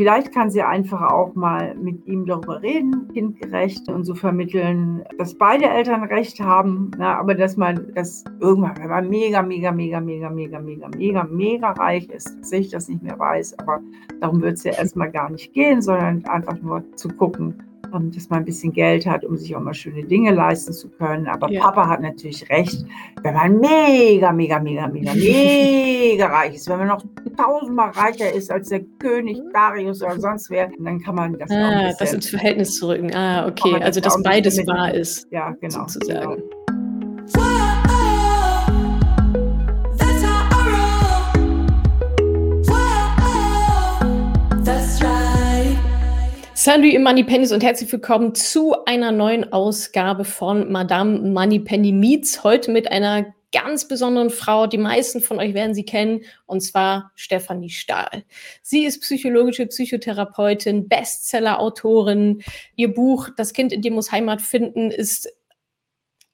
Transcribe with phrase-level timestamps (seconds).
[0.00, 5.34] vielleicht kann sie einfach auch mal mit ihm darüber reden, kindgerecht und so vermitteln, dass
[5.34, 10.00] beide Eltern Recht haben, na, aber dass man das irgendwann, wenn man mega, mega, mega,
[10.00, 13.82] mega, mega, mega, mega, mega reich ist, dass ich das nicht mehr weiß, aber
[14.22, 17.62] darum wird es ja erstmal gar nicht gehen, sondern einfach nur zu gucken,
[17.94, 20.88] ähm, dass man ein bisschen Geld hat, um sich auch mal schöne Dinge leisten zu
[20.88, 21.26] können.
[21.26, 21.60] Aber ja.
[21.60, 22.84] Papa hat natürlich recht,
[23.22, 27.04] wenn man mega, mega, mega, mega, mega reich ist, wenn man noch
[27.36, 31.54] tausendmal reicher ist als der König Darius oder sonst wer, dann kann man das ah,
[31.54, 33.14] auch ein bisschen, das ins Verhältnis zurück.
[33.14, 35.26] Ah, okay, also dass beides wahr ist.
[35.30, 35.86] Ja, genau.
[35.88, 36.36] Sozusagen.
[36.36, 36.59] Genau.
[46.62, 52.44] Salut Moneypennies und herzlich willkommen zu einer neuen Ausgabe von Madame Moneypenny Meets.
[52.44, 54.66] Heute mit einer ganz besonderen Frau.
[54.66, 58.24] Die meisten von euch werden sie kennen, und zwar Stefanie Stahl.
[58.60, 62.42] Sie ist psychologische Psychotherapeutin, Bestseller-Autorin.
[62.76, 65.32] Ihr Buch Das Kind in dir muss Heimat finden ist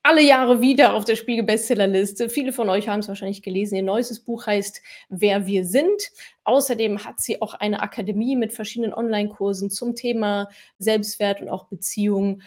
[0.06, 2.28] alle Jahre wieder auf der Spiegel-Bestsellerliste.
[2.30, 3.74] Viele von euch haben es wahrscheinlich gelesen.
[3.74, 6.12] Ihr neuestes Buch heißt Wer wir sind.
[6.44, 10.48] Außerdem hat sie auch eine Akademie mit verschiedenen Online-Kursen zum Thema
[10.78, 12.42] Selbstwert und auch Beziehungen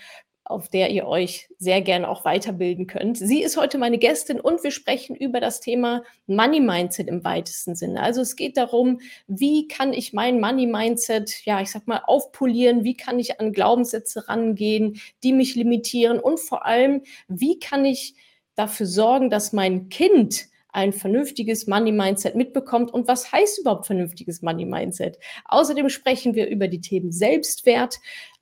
[0.49, 3.17] auf der ihr euch sehr gerne auch weiterbilden könnt.
[3.17, 7.75] Sie ist heute meine Gästin und wir sprechen über das Thema Money Mindset im weitesten
[7.75, 8.01] Sinne.
[8.01, 12.83] Also es geht darum, wie kann ich mein Money Mindset, ja, ich sag mal, aufpolieren,
[12.83, 18.15] wie kann ich an Glaubenssätze rangehen, die mich limitieren und vor allem, wie kann ich
[18.55, 25.19] dafür sorgen, dass mein Kind ein vernünftiges Money-Mindset mitbekommt und was heißt überhaupt vernünftiges Money-Mindset.
[25.45, 27.99] Außerdem sprechen wir über die Themen Selbstwert,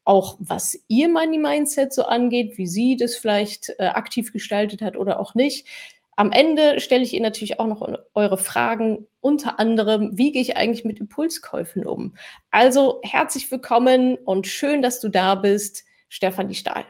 [0.08, 4.96] auch was ihr Money Mindset so angeht, wie sie das vielleicht äh, aktiv gestaltet hat
[4.96, 5.68] oder auch nicht.
[6.16, 10.58] Am Ende stelle ich Ihnen natürlich auch noch eure Fragen, unter anderem, wie gehe ich
[10.58, 12.16] eigentlich mit Impulskäufen um?
[12.50, 16.86] Also herzlich willkommen und schön, dass du da bist, Stefanie Stahl.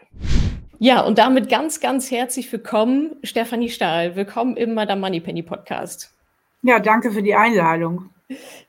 [0.80, 4.16] Ja, und damit ganz, ganz herzlich willkommen, Stefanie Stahl.
[4.16, 6.14] Willkommen im Madame Moneypenny Podcast.
[6.62, 8.12] Ja, danke für die Einladung.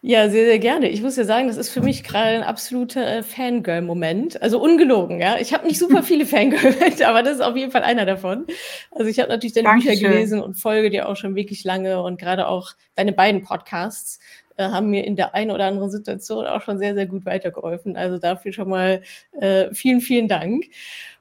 [0.01, 0.89] Ja, sehr, sehr gerne.
[0.89, 4.41] Ich muss ja sagen, das ist für mich gerade ein absoluter äh, Fangirl-Moment.
[4.41, 5.39] Also ungelogen, ja.
[5.39, 8.47] Ich habe nicht super viele Fangirl-Momente, aber das ist auf jeden Fall einer davon.
[8.93, 9.99] Also ich habe natürlich deine Dankeschön.
[9.99, 14.21] Bücher gelesen und folge dir auch schon wirklich lange und gerade auch deine beiden Podcasts
[14.59, 17.97] äh, haben mir in der einen oder anderen Situation auch schon sehr, sehr gut weitergeholfen.
[17.97, 19.03] Also dafür schon mal
[19.41, 20.67] äh, vielen, vielen Dank.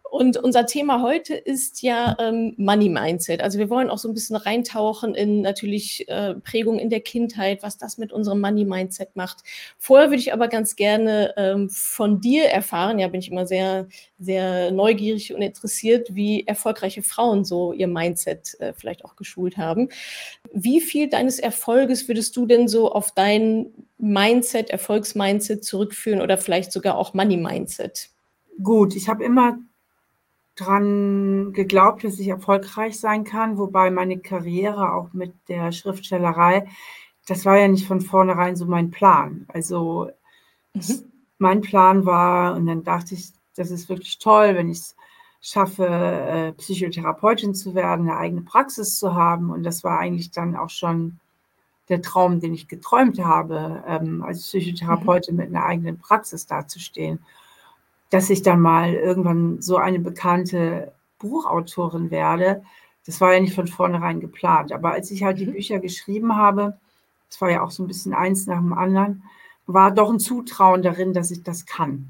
[0.10, 3.42] Und unser Thema heute ist ja ähm, Money Mindset.
[3.42, 7.62] Also wir wollen auch so ein bisschen reintauchen in natürlich äh, Prägung in der Kindheit,
[7.62, 9.40] was das mit unserem Money Mindset macht.
[9.78, 13.88] Vorher würde ich aber ganz gerne ähm, von dir erfahren, ja, bin ich immer sehr,
[14.18, 19.90] sehr neugierig und interessiert, wie erfolgreiche Frauen so ihr Mindset äh, vielleicht auch geschult haben.
[20.54, 26.72] Wie viel deines Erfolges würdest du denn so auf dein Mindset, Erfolgsmindset zurückführen oder vielleicht
[26.72, 28.10] sogar auch Money Mindset?
[28.64, 29.58] Gut, ich habe immer
[30.58, 36.68] dran geglaubt, dass ich erfolgreich sein kann, wobei meine Karriere auch mit der Schriftstellerei,
[37.28, 39.46] das war ja nicht von vornherein so mein Plan.
[39.50, 40.10] Also
[40.74, 41.12] mhm.
[41.38, 44.96] mein Plan war, und dann dachte ich, das ist wirklich toll, wenn ich es
[45.42, 49.52] schaffe, äh, Psychotherapeutin zu werden, eine eigene Praxis zu haben.
[49.52, 51.20] Und das war eigentlich dann auch schon
[51.90, 55.42] der Traum, den ich geträumt habe, ähm, als Psychotherapeutin mhm.
[55.42, 57.20] mit einer eigenen Praxis dazustehen
[58.10, 62.64] dass ich dann mal irgendwann so eine bekannte Buchautorin werde,
[63.06, 64.72] das war ja nicht von vornherein geplant.
[64.72, 65.54] Aber als ich halt die mhm.
[65.54, 66.78] Bücher geschrieben habe,
[67.30, 69.24] das war ja auch so ein bisschen eins nach dem anderen,
[69.66, 72.08] war doch ein Zutrauen darin, dass ich das kann.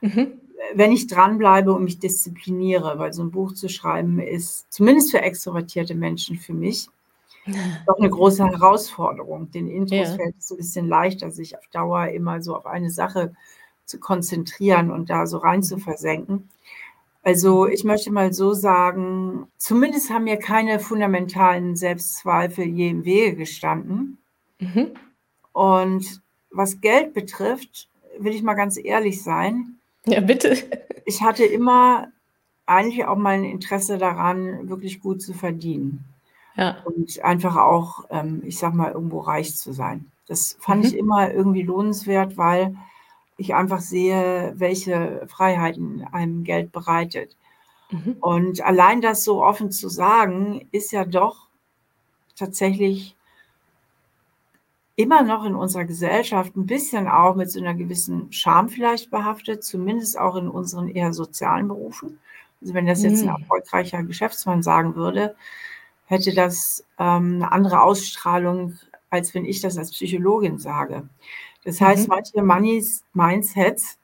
[0.00, 0.32] Mhm.
[0.74, 5.22] Wenn ich dranbleibe und mich diszipliniere, weil so ein Buch zu schreiben ist, zumindest für
[5.22, 6.88] extrovertierte Menschen für mich,
[7.86, 9.50] doch eine große Herausforderung.
[9.50, 10.16] Den Intros ja.
[10.16, 13.36] fällt es ein bisschen leichter, sich auf Dauer immer so auf eine Sache zu
[13.96, 16.50] konzentrieren und da so rein zu versenken.
[17.22, 23.36] Also ich möchte mal so sagen, zumindest haben mir keine fundamentalen Selbstzweifel je im Wege
[23.36, 24.18] gestanden.
[24.58, 24.92] Mhm.
[25.52, 27.88] Und was Geld betrifft,
[28.18, 29.78] will ich mal ganz ehrlich sein.
[30.06, 30.56] Ja, bitte.
[31.04, 32.08] Ich hatte immer
[32.66, 36.04] eigentlich auch mal ein Interesse daran, wirklich gut zu verdienen.
[36.54, 36.78] Ja.
[36.84, 40.10] Und einfach auch, ähm, ich sag mal, irgendwo reich zu sein.
[40.26, 40.88] Das fand mhm.
[40.88, 42.76] ich immer irgendwie lohnenswert, weil
[43.38, 47.36] ich einfach sehe, welche Freiheiten einem Geld bereitet.
[47.90, 48.16] Mhm.
[48.20, 51.46] Und allein das so offen zu sagen, ist ja doch
[52.36, 53.16] tatsächlich
[54.96, 59.62] immer noch in unserer Gesellschaft ein bisschen auch mit so einer gewissen Scham vielleicht behaftet,
[59.62, 62.18] zumindest auch in unseren eher sozialen Berufen.
[62.60, 63.42] Also wenn das jetzt ein mhm.
[63.42, 65.36] erfolgreicher Geschäftsmann sagen würde,
[66.06, 68.76] hätte das ähm, eine andere Ausstrahlung,
[69.10, 71.08] als wenn ich das als Psychologin sage.
[71.64, 72.08] Das heißt, Mhm.
[72.08, 73.98] manche Moneys Mindsets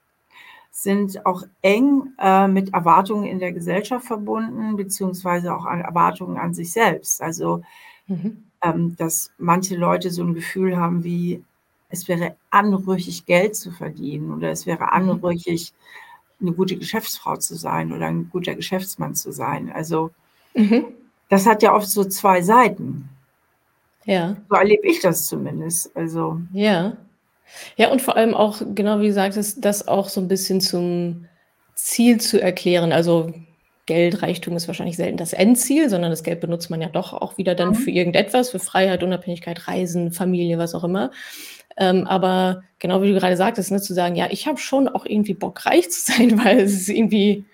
[0.73, 6.55] sind auch eng, äh, mit Erwartungen in der Gesellschaft verbunden, beziehungsweise auch an Erwartungen an
[6.55, 7.23] sich selbst.
[7.23, 7.63] Also,
[8.09, 8.45] Mhm.
[8.63, 11.45] ähm, dass manche Leute so 'n Gefühl haben wie,
[11.91, 14.95] es wäre anrüchig, Geld zu verdienen oder es wäre Mhm.
[14.95, 15.75] anrüchig,
[16.41, 19.73] 'ne gute Geschäftsfrau zu sein oder 'n guter Geschäftsmann zu sein.
[19.73, 20.11] Also
[20.57, 20.95] Mhm.
[21.31, 23.09] das hat ja oft so 2 Seiten.
[24.07, 24.37] Ja.
[24.49, 26.97] So erlebe ich das zumindest, also Ja.
[27.77, 31.27] Ja, und vor allem auch, genau wie du sagtest, das auch so 'n bisschen zum
[31.75, 32.93] Ziel zu erklären.
[32.93, 33.33] Also,
[33.87, 37.39] Geld, Reichtum ist wahrscheinlich selten das Endziel, sondern das Geld benutzt man ja doch auch
[37.39, 37.75] wieder dann Mhm.
[37.77, 41.11] für irgendetwas, für Freiheit, Unabhängigkeit, Reisen, Familie, was auch immer.
[41.79, 45.07] Ähm, aber genau wie du grade sagtest, ne, zu sagen: „Ja, ich habe schon auch
[45.07, 47.47] irgendwie Bock, reich zu sein, weil es ist irgendwie,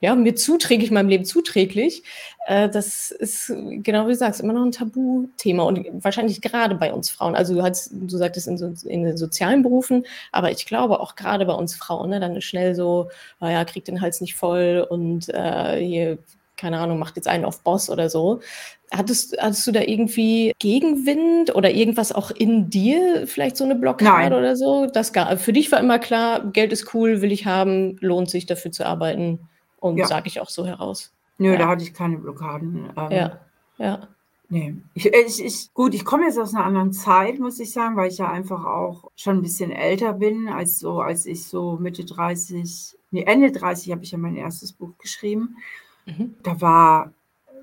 [0.00, 2.02] ja, mir zuträglich meinem Leben zuträglich.“
[2.46, 3.48] Äh, das ist,
[3.82, 7.34] genau wie du sagst, immer noch 'n Tabuthema und wahrscheinlich grade bei uns Frauen.
[7.36, 11.16] Also, du hattest du sagtest in so in den sozialen Berufen, aber ich glaube auch
[11.16, 13.10] grade bei uns Frauen, ne, dann ist schnell so:
[13.40, 16.18] „Oh ja, kriege den Hals nicht voll und, äh, hier,
[16.56, 18.40] keine Ahnung, macht jetzt einen auf Boss“ oder so.
[18.92, 24.10] Hattest hattest du da irgendwie Gegenwind oder irgendwas auch in dir, vielleicht so 'ne Blockade
[24.10, 24.32] Nein.
[24.32, 24.86] oder so?
[24.86, 28.46] Das ga für dich war immer klar: „Geld ist cool, will ich haben, lohnt sich
[28.46, 29.40] dafür zu arbeiten
[29.80, 30.06] und Ja.
[30.06, 31.68] sage ich auch so heraus.“ Nö, da Ja.
[31.68, 32.90] hatte ich keine Blockaden.
[32.96, 33.40] Ähm Ja,
[33.78, 34.08] ja.
[34.50, 34.80] Ne.
[34.94, 38.10] Ich ich ich gut, ich komme jetzt aus 'ner anderen Zeit, muss ich sagen, weil
[38.10, 42.04] ich ja einfach auch schon 'n bisschen älter bin als so als ich so Mitte
[42.06, 44.72] 30 ne, Ende 30 habe ich ja mein 1.
[44.72, 45.56] Buch geschrieben.
[46.06, 46.34] Mhm.
[46.42, 47.12] Da war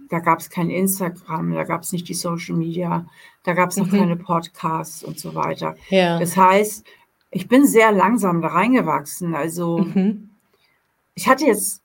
[0.10, 3.08] da gab's kein Instagram, da gab's nicht die Social Media,
[3.44, 4.24] da gab's noch keine Mhm.
[4.24, 5.76] Podcasts und so weiter.
[5.90, 6.20] Ja.
[6.20, 6.86] Das heißt,
[7.32, 9.34] ich bin sehr langsam da reingewachsen.
[9.36, 10.30] Also Mhm.
[11.16, 11.82] ich hatte jetzt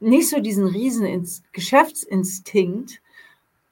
[0.00, 3.00] nicht so diesen Riesenins Geschäftsinstinkt,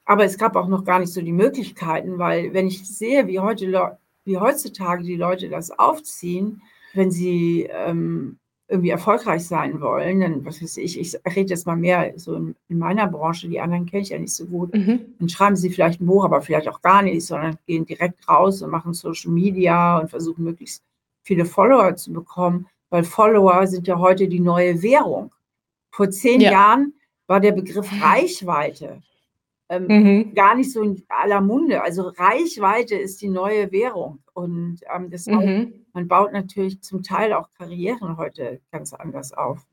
[0.05, 3.39] aber es gab auch noch gar nicht so die Möglichkeiten, weil wenn ich sehe, wie
[3.39, 6.61] heute wie heutzutage die Leute das aufziehen,
[6.93, 8.37] wenn sie, ähm,
[8.69, 12.55] irgendwie erfolgreich sein wollen, dann was weiß ich, ich rede jetzt mal mehr so in
[12.69, 14.73] in meiner Branche, die anderen kenne ich ja nicht so gut.
[14.75, 15.15] Mhm.
[15.19, 18.61] Dann schreiben sie vielleicht 'n Buch, aber vielleicht auch gar nicht, sondern gehen direkt raus
[18.61, 20.83] und machen Social Media und versuchen möglichst
[21.23, 25.31] viele Follower zu bekommen, weil Follower sind ja heute die neue Währung.
[25.91, 26.51] Vor 10 Ja.
[26.51, 26.93] Jahren
[27.27, 29.01] war der Begriff Reichweite,
[29.69, 30.33] ähm, Mhm.
[30.35, 31.81] gar nicht so in aller Munde.
[31.83, 35.85] Also, Reichweite ist die neue Währung und, ähm, das Mhm.
[35.93, 39.65] man baut natürlich zum Teil auch Karrieren heute ganz anders auf.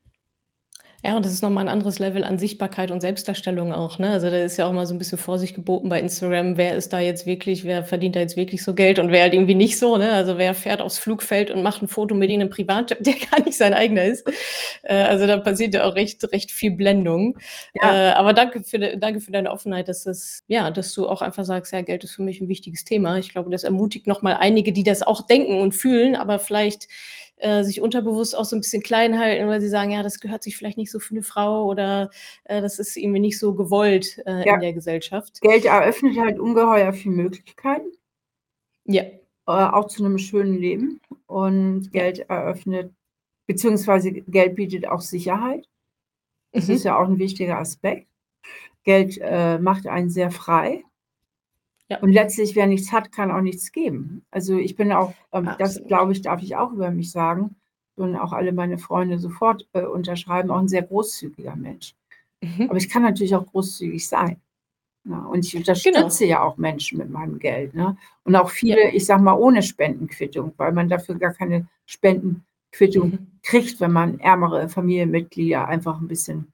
[1.07, 4.09] Ja, und das ist noch mal 'n anderes Level an Sichtbarkeit und Selbstdarstellung auch, ne?
[4.09, 6.57] Also, da ist ja auch mal so 'n bisschen Vorsicht geboten bei Instagram.
[6.57, 9.33] Wer ist da jetzt wirklich wer verdient da jetzt wirklich so Geld und wer halt
[9.33, 10.11] irgendwie nicht so, ne?
[10.11, 13.41] Also, wer fährt aufs Flugfeld und macht 'n Foto mit irgend 'nem Privatjet, der gar
[13.45, 14.27] nicht sein eigener ist.
[14.83, 17.37] Äh, also, da passiert ja auch recht recht viel Blendung.
[17.81, 18.15] Äh, Ja.
[18.17, 21.71] aber danke für danke für deine Offenheit, dass das ja, dass du auch einfach sagst:
[21.71, 24.73] „Ja, Geld ist für mich 'n wichtiges Thema.“ Ich glaube, das ermutigt noch mal einige,
[24.73, 26.87] die das auch denken und fühlen, aber vielleicht,
[27.37, 30.43] äh, sich unterbewusst auch so 'n bisschen klein halten, weil sie sagen: „Ja, das gehört
[30.43, 32.09] sich vielleicht nicht so für 'ne Frau“ oder,
[32.45, 34.53] äh, „das ist irgendwie nicht so gewollt, äh, Ja.
[34.53, 37.87] in der Gesellschaft.“ Geld eröffnet halt ungeheuer viel Möglichkeiten.
[38.85, 39.03] Ja.
[39.47, 41.91] Äh, auch zu 'nem schönen Leben und.
[41.93, 42.93] Geld eröffnet
[43.47, 45.67] beziehungsweise Geld bietet auch Sicherheit.
[46.53, 46.85] Das ist Mhm.
[46.85, 48.07] ja auch 'n wichtiger Aspekt.
[48.85, 50.83] Geld, äh, macht einen sehr frei.
[51.91, 51.99] Ja.
[52.01, 54.25] Und letztlich, wer nichts hat, kann auch nichts geben.
[54.31, 57.55] Also, ich bin auch ähm, das glaube ich, darf ich auch über mich sagen,
[57.95, 61.95] würden auch alle meine Freunde sofort, äh, unterschreiben, auch 'n sehr großzügiger Mensch.
[62.67, 62.77] Aber Mhm.
[62.77, 64.41] ich kann natürlich auch großzügig sein,
[65.05, 65.27] ne?
[65.29, 65.59] Und ich Genau.
[65.59, 67.97] unterstütze ja auch Menschen mit meinem Geld, ne?
[68.25, 68.55] Und auch Ja.
[68.55, 73.27] viele, ich sage mal, ohne Spendenquittung, weil man dafür gar keine Spendenquittung Mhm.
[73.43, 76.53] kriegt, wenn man ärmere Familienmitglieder einfach 'n bisschen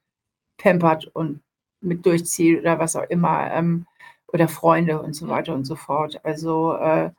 [0.58, 1.40] pampert und
[1.82, 3.86] mit durchzieht oder was auch immer, ähm,
[4.34, 5.30] oder Freunde und so Ja.
[5.30, 6.20] weiter und so fort.
[6.24, 7.12] Also, äh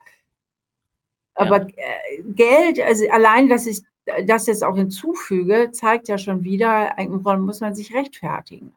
[1.40, 1.52] Ja.
[1.52, 3.82] aber, äh, Geld also, allein, dass ich
[4.26, 8.72] das jetzt auch hinzufüge, zeigt ja schon wieder, ein warum muss man sich rechtfertigen?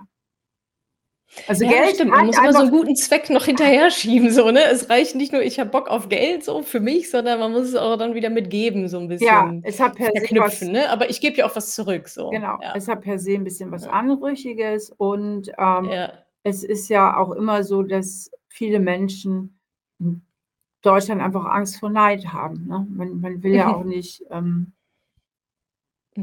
[1.49, 2.13] Also, Ja, Geld stimmt.
[2.15, 4.63] Man muss immer so einfach 'n guten Zweck noch hinterher schieben so, ne?
[4.65, 7.63] Es reicht nicht nur: „Ich habe Bock auf Geld so für mich“, sondern man muss
[7.69, 10.71] es auch dann wieder mit Geben so 'n Ja, bisschen es hat per se was
[10.71, 10.89] ne?
[10.91, 12.75] „Aber ich gebe ja auch was zurück“, so, Genau, ja.
[12.75, 13.89] es hat per se 'n bisschen was Ja.
[13.89, 16.25] Anrüchiges und, ähm, Ja.
[16.49, 19.59] Es ist ja auch immer so, dass viele Menschen
[20.01, 20.23] in
[20.83, 22.87] Deutschland einfach Angst vor Neid haben, ne?
[22.91, 23.89] Man man will ja auch Mhm.
[23.91, 24.73] nicht, ähm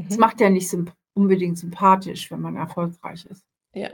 [0.08, 0.20] es Mhm.
[0.20, 3.42] macht ja nicht symp unbedingt sympathisch, wenn man erfolgreich ist.
[3.74, 3.90] Ja,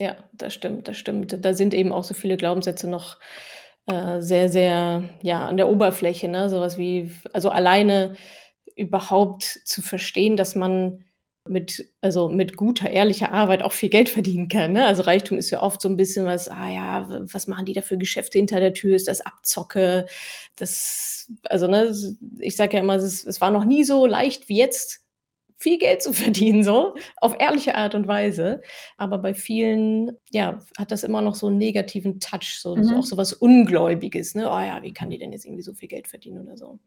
[0.00, 1.44] ja, das stimmt, das stimmt.
[1.44, 3.18] Da sind eben auch so viele Glaubenssätze noch,
[3.86, 6.48] äh, sehr, sehr, ja, an der Oberfläche, ne?
[6.50, 8.16] So was wie also, alleine
[8.76, 11.04] überhaupt zu verstehen, dass man
[11.46, 14.72] mit, also mit guter, ehrlicher Arbeit auch viel Geld verdienen kann.
[14.72, 14.86] Ne?
[14.86, 17.82] Also Reichtum ist ja oft so ein bisschen was, ah ja, was machen die da
[17.82, 18.96] für Geschäfte hinter der Tür?
[18.96, 20.06] Ist das Abzocke?
[20.56, 21.94] Das, also ne,
[22.38, 25.03] ich sage ja immer, es, es war noch nie so leicht wie jetzt,
[25.64, 28.60] viel Geld zu verdienen, so auf ehrliche Art und Weise.
[28.98, 32.84] Aber bei vielen, ja, hat das immer noch so einen negativen Touch, so, mhm.
[32.84, 34.34] so auch so was Ungläubiges.
[34.34, 34.46] Ne?
[34.46, 36.78] Oh ja, wie kann die denn jetzt irgendwie so viel Geld verdienen oder so?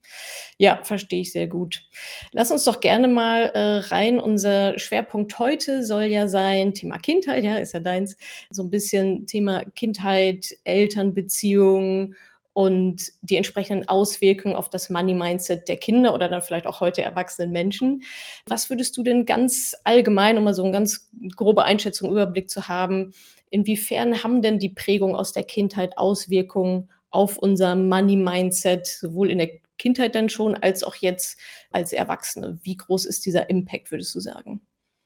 [0.57, 1.83] Ja, verstehe ich sehr gut.
[2.31, 4.19] Lass uns doch gerne mal äh, rein.
[4.19, 8.15] Unser Schwerpunkt heute soll ja sein Thema Kindheit, ja, ist ja deins.
[8.51, 12.15] So ein bisschen Thema Kindheit, Elternbeziehungen
[12.57, 17.51] und die entsprechenden Auswirkungen auf das Money-Mindset der Kinder oder dann vielleicht auch heute erwachsenen
[17.51, 18.01] Menschen.
[18.47, 22.67] Was würdest du denn ganz allgemein, um mal so eine ganz grobe Einschätzung, Überblick zu
[22.67, 23.13] haben,
[23.51, 29.51] inwiefern haben denn die Prägung aus der Kindheit Auswirkungen auf unser Money-Mindset, sowohl in der
[29.77, 31.37] Kindheit dann schon, als auch jetzt
[31.69, 32.57] als Erwachsene?
[32.63, 34.61] Wie groß ist dieser Impact, würdest du sagen?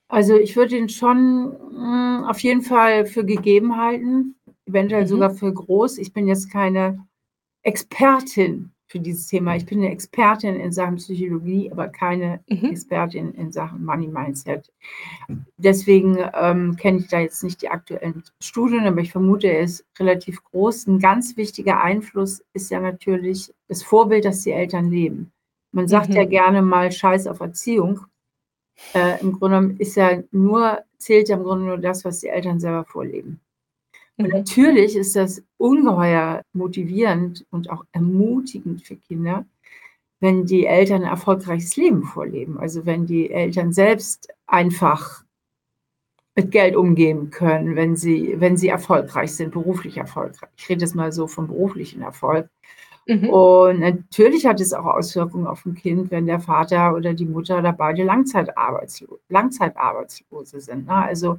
[0.08, 5.08] Also ich würde ihn schon mh, hm, auf jeden Fall für gegeben halten, eventuell mhm.
[5.08, 5.98] sogar für groß.
[5.98, 7.11] Ich bin jetzt keine
[7.64, 9.56] Expertin für dieses Thema.
[9.56, 12.66] Ich bin eine Expertin in Sachen Psychologie, aber keine mhm.
[12.66, 14.72] Expertin in Sachen Money Mindset.
[15.58, 19.86] Deswegen ähm, kenne ich da jetzt nicht die aktuellen Studien, aber ich vermute, er ist
[19.98, 20.88] relativ groß.
[20.88, 25.32] Ein ganz wichtiger Einfluss ist ja natürlich das Vorbild, das die Eltern leben.
[25.72, 26.16] Man sagt mhm.
[26.16, 28.02] ja gerne mal Scheiß auf Erziehung.
[28.94, 32.60] Äh, Im Grunde ist ja nur, zählt ja im Grunde nur das, was die Eltern
[32.60, 33.40] selber vorleben.
[34.18, 34.32] Und mhm.
[34.32, 39.46] natürlich ist das ungeheuer motivierend und auch ermutigend für Kinder,
[40.20, 42.60] wenn die Eltern ein erfolgreiches Leben vorleben.
[42.60, 45.24] Also wenn die Eltern selbst einfach
[46.36, 50.50] mit Geld umgehen können, wenn sie, wenn sie erfolgreich sind, beruflich erfolgreich.
[50.56, 52.50] Ich rede jetzt mal so vom beruflichen Erfolg.
[53.08, 53.30] Mhm.
[53.30, 57.58] Und natürlich hat es auch Auswirkungen auf ein Kind, wenn der Vater oder die Mutter
[57.58, 60.86] oder beide Langzeitarbeitslo Langzeitarbeitslose sind.
[60.86, 60.96] Ne?
[60.96, 61.38] Also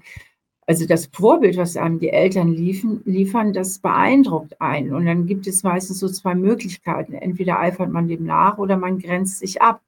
[0.66, 4.94] also das Vorbild, was einem die Eltern liefen, liefern, das beeindruckt einen.
[4.94, 7.14] Und dann gibt es meistens so zwei Möglichkeiten.
[7.14, 9.82] Entweder eifert man dem nach oder man grenzt sich ab.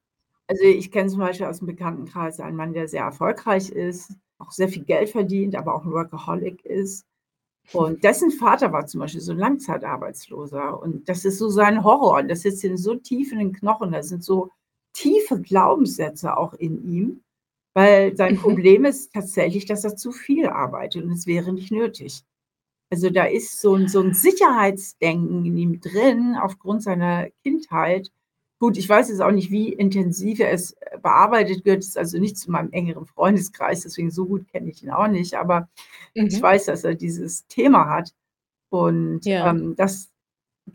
[0.49, 4.51] Also ich kenne zum Beispiel aus dem Bekanntenkreis einen Mann, der sehr erfolgreich ist, auch
[4.51, 7.07] sehr viel Geld verdient, aber auch ein Workaholic ist.
[7.73, 10.81] Und dessen Vater war zum Beispiel so ein Langzeitarbeitsloser.
[10.83, 12.19] Und das ist so sein Horror.
[12.19, 13.93] Und das sitzt ihm so tief in den Knochen.
[13.93, 14.51] Da sind so
[14.93, 17.24] tiefe Glaubenssätze auch in ihm
[17.75, 18.39] weil sein mhm.
[18.39, 22.25] Problem ist tatsächlich, dass er zu viel arbeitet und es wäre nicht nötig.
[22.91, 28.13] Also da ist so ein, so ein Sicherheitsdenken in ihm drin aufgrund seiner Kindheit.
[28.61, 31.79] Gut, ich weiß jetzt auch nicht, wie intensiv er es bearbeitet wird.
[31.79, 35.09] Das ist also nicht zu meinem engeren Freundeskreis, deswegen so gut kenne ich ihn auch
[35.09, 35.35] nicht.
[35.35, 35.69] Aber
[36.15, 36.27] mhm.
[36.27, 38.15] ich weiß, dass er dieses Thema hat.
[38.71, 39.51] Und ja.
[39.51, 40.13] ähm, das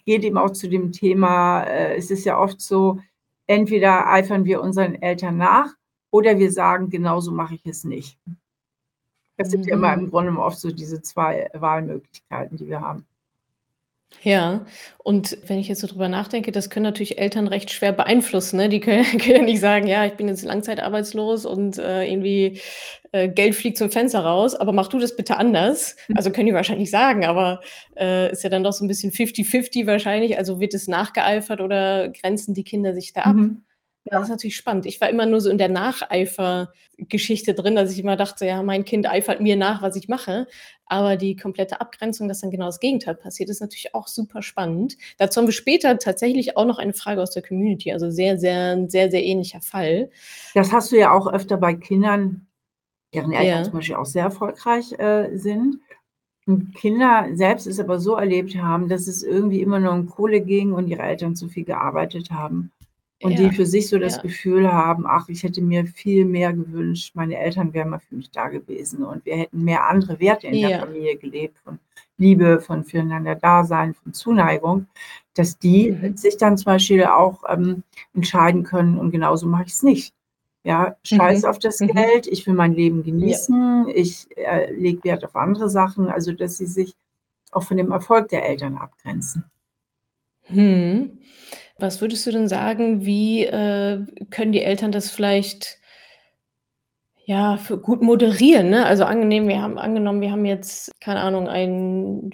[0.05, 2.99] geht eben auch zu dem Thema, äh, es ist ja oft so,
[3.47, 5.73] entweder eifern wir unseren Eltern nach
[6.11, 8.17] oder wir sagen, genauso mache ich es nicht.
[9.37, 10.09] Das sind ja immer im mhm.
[10.09, 13.05] Grunde oft so diese zwei Wahlmöglichkeiten, die wir haben.
[14.21, 14.65] Ja,
[14.97, 18.67] und wenn ich jetzt so drüber nachdenke, das können natürlich Eltern recht schwer beeinflussen, ne?
[18.67, 22.59] Die können können ja nicht sagen: „Ja, ich bin jetzt langzeitarbeitslos und, äh, irgendwie,
[23.11, 26.17] äh, Geld fliegt zum Fenster raus, aber mach du das bitte anders.“ hm.
[26.17, 27.61] Also, können die wahrscheinlich sagen, aber,
[27.97, 30.37] äh, ist ja dann doch so ein bisschen 50-50 wahrscheinlich.
[30.37, 33.35] Also, wird es nachgeeifert oder grenzen die Kinder sich da ab?
[33.35, 33.63] Mhm.
[34.05, 34.85] Ja, das ist natürlich spannend.
[34.85, 38.85] Ich war immer nur so in der Nacheifer-Geschichte drin, dass ich immer dachte, ja, mein
[38.85, 40.47] Kind eifert mir nach, was ich mache.
[40.85, 44.97] Aber die komplette Abgrenzung, dass dann genau das Gegenteil passiert, ist natürlich auch super spannend.
[45.17, 47.91] Dazu haben wir später tatsächlich auch noch eine Frage aus der Community.
[47.91, 50.09] Also sehr, sehr, sehr, sehr ähnlicher Fall.
[50.55, 52.47] Das hast du ja auch öfter bei Kindern,
[53.13, 53.63] deren Eltern ja.
[53.63, 55.79] zum Beispiel auch sehr erfolgreich äh, sind.
[56.47, 60.41] Und Kinder selbst es aber so erlebt haben, dass es irgendwie immer nur um Kohle
[60.41, 62.71] ging und ihre Eltern zu viel gearbeitet haben.
[63.21, 64.21] Und ja, die für sich so das ja.
[64.21, 68.31] Gefühl haben, ach, ich hätte mir viel mehr gewünscht, meine Eltern wären mal für mich
[68.31, 70.69] da gewesen und wir hätten mehr andere Werte in ja.
[70.69, 71.79] der Familie gelebt, von
[72.17, 74.87] Liebe, von füreinander Dasein, von Zuneigung,
[75.33, 76.15] dass die mhm.
[76.15, 77.83] sich dann zum Beispiel auch ähm,
[78.13, 80.13] entscheiden können und genauso mache ich es nicht.
[80.63, 81.49] Ja, scheiß mhm.
[81.49, 81.87] auf das mhm.
[81.87, 86.57] Geld, ich will mein Leben genießen, ich äh, lege Wert auf andere Sachen, also dass
[86.57, 86.95] sie sich
[87.51, 89.43] auch von dem Erfolg der Eltern abgrenzen.
[90.43, 91.19] Hm.
[91.79, 95.79] Was würdest du denn sagen, wie, äh, können die Eltern das vielleicht
[97.25, 98.85] ja, für gut moderieren, ne?
[98.87, 102.31] Also angenehm wir haben angenommen, wir haben jetzt, keine Ahnung, ein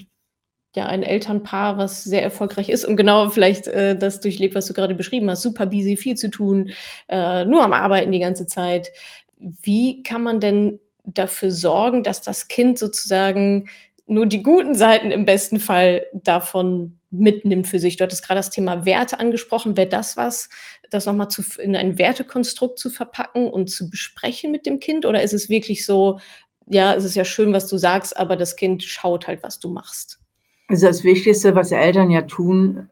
[0.76, 4.74] ja, ein Elternpaar, was sehr erfolgreich ist und genau vielleicht, äh, das durchlebt, was du
[4.74, 6.72] gerade beschrieben hast, super busy, viel zu tun,
[7.08, 8.92] äh, nur am Arbeiten die ganze Zeit.
[9.38, 13.70] Wie kann man denn dafür sorgen, dass das Kind sozusagen
[14.08, 17.98] nur die guten Seiten im besten Fall davon mitnimmt für sich.
[17.98, 19.78] Du hattest gerade das Thema Werte angesprochen.
[19.78, 20.50] Wäre das was,
[20.90, 25.06] das nochmal zu, in ein Wertekonstrukt zu verpacken und zu besprechen mit dem Kind?
[25.06, 26.20] Oder ist es wirklich so,
[26.68, 29.70] ja, es ist ja schön, was du sagst, aber das Kind schaut halt, was du
[29.70, 30.20] machst?
[30.68, 32.90] Also das Wichtigste, was Eltern ja tun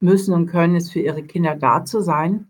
[0.00, 2.48] müssen und können, ist für ihre Kinder da zu sein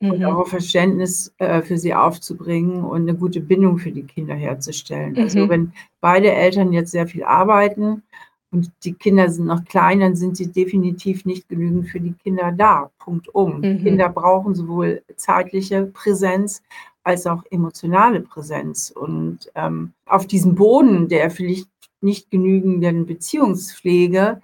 [0.00, 0.10] mhm.
[0.12, 5.16] und auch Verständnis äh, für sie aufzubringen und eine gute Bindung für die Kinder herzustellen.
[5.16, 5.42] Also mhm.
[5.44, 8.02] Also wenn beide Eltern jetzt sehr viel arbeiten
[8.50, 12.50] und die Kinder sind noch klein, dann sind sie definitiv nicht genügend für die Kinder
[12.52, 12.90] da.
[12.98, 13.60] Punkt um.
[13.60, 13.82] Mhm.
[13.82, 16.62] Kinder brauchen sowohl zeitliche Präsenz
[17.02, 18.90] als auch emotionale Präsenz.
[18.90, 21.68] Und ähm, auf diesem Boden der vielleicht
[22.00, 24.40] nicht genügenden Beziehungspflege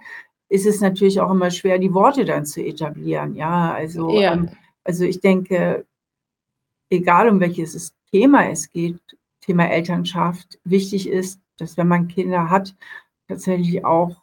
[0.49, 3.34] ist es natürlich auch immer schwer, die Worte dann zu etablieren.
[3.34, 4.34] Ja, also, ja.
[4.34, 4.50] Ähm,
[4.84, 5.87] also ich denke,
[6.90, 8.99] egal um welches Thema es geht,
[9.40, 12.75] Thema Elternschaft, wichtig ist, dass wenn man Kinder hat,
[13.28, 14.16] tatsächlich auch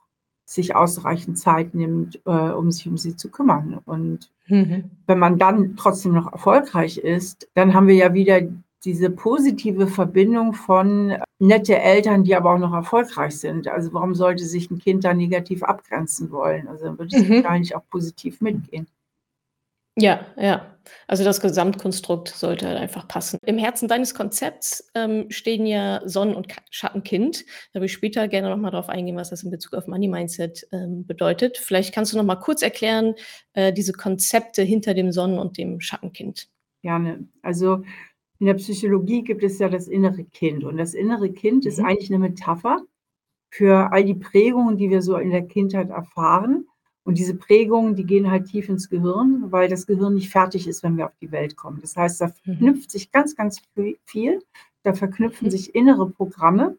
[0.45, 3.79] sich ausreichend Zeit nimmt, äh, um sich um sie zu kümmern.
[3.85, 4.91] Und mhm.
[5.07, 8.41] wenn man dann trotzdem noch erfolgreich ist, dann haben wir ja wieder
[8.83, 13.67] diese positive Verbindung von nette Eltern, die aber auch noch erfolgreich sind.
[13.67, 16.67] Also warum sollte sich ein Kind da negativ abgrenzen wollen?
[16.67, 17.35] Also dann würde es mhm.
[17.35, 18.87] wahrscheinlich auch positiv mitgehen.
[19.97, 20.67] Ja, ja.
[21.07, 23.37] Also das Gesamtkonstrukt sollte halt einfach passen.
[23.45, 27.45] Im Herzen deines Konzepts ähm, stehen ja Sonnen- und Schattenkind.
[27.73, 30.67] Da will ich später gerne nochmal drauf eingehen, was das in Bezug auf Money Mindset
[30.71, 31.57] ähm, bedeutet.
[31.57, 33.13] Vielleicht kannst du nochmal kurz erklären,
[33.53, 36.49] äh, diese Konzepte hinter dem Sonnen- und dem Schattenkind.
[36.81, 37.27] Gerne.
[37.41, 37.83] Also
[38.39, 40.63] in der Psychologie gibt es ja das innere Kind.
[40.63, 41.69] Und das innere Kind mhm.
[41.69, 42.81] ist eigentlich eine Metapher
[43.51, 46.65] für all die Prägungen, die wir so in der Kindheit erfahren
[47.03, 50.83] und diese Prägungen, die gehen halt tief ins Gehirn, weil das Gehirn nicht fertig ist,
[50.83, 51.79] wenn wir auf die Welt kommen.
[51.81, 52.33] Das heißt, da mhm.
[52.43, 53.61] verknüpft sich ganz, ganz
[54.05, 54.39] viel.
[54.83, 55.51] Da verknüpfen mhm.
[55.51, 56.77] sich innere Programme.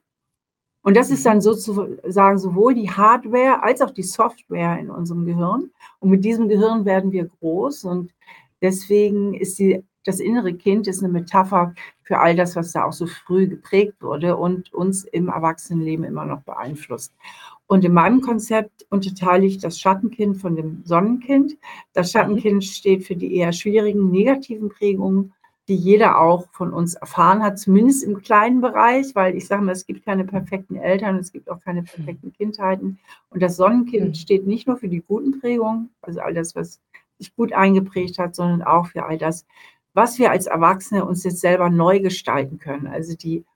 [0.82, 1.24] Und das ist mhm.
[1.24, 5.70] dann sozusagen sowohl die Hardware als auch die Software in unserem Gehirn.
[5.98, 7.84] Und mit diesem Gehirn werden wir groß.
[7.84, 8.12] Und
[8.60, 12.92] deswegen ist die, das innere Kind ist eine Metapher für all das, was da auch
[12.92, 17.12] so früh geprägt wurde und uns im Erwachsenenleben immer noch beeinflusst.
[17.72, 21.56] Und in meinem Konzept unterteile ich das Schattenkind von dem Sonnenkind.
[21.94, 22.10] Das mhm.
[22.10, 25.32] Schattenkind steht für die eher schwierigen negativen Prägungen,
[25.68, 29.72] die jeder auch von uns erfahren hat, zumindest im kleinen Bereich, weil ich sage mal,
[29.72, 32.98] es gibt keine perfekten Eltern, es gibt auch keine perfekten Kindheiten.
[33.30, 34.14] Und das Sonnenkind mhm.
[34.16, 36.78] steht nicht nur für die guten Prägungen, also all das, was
[37.16, 39.46] sich gut eingeprägt hat, sondern auch für all das,
[39.94, 42.86] was wir als Erwachsene uns jetzt selber neu gestalten können.
[42.86, 43.46] Also die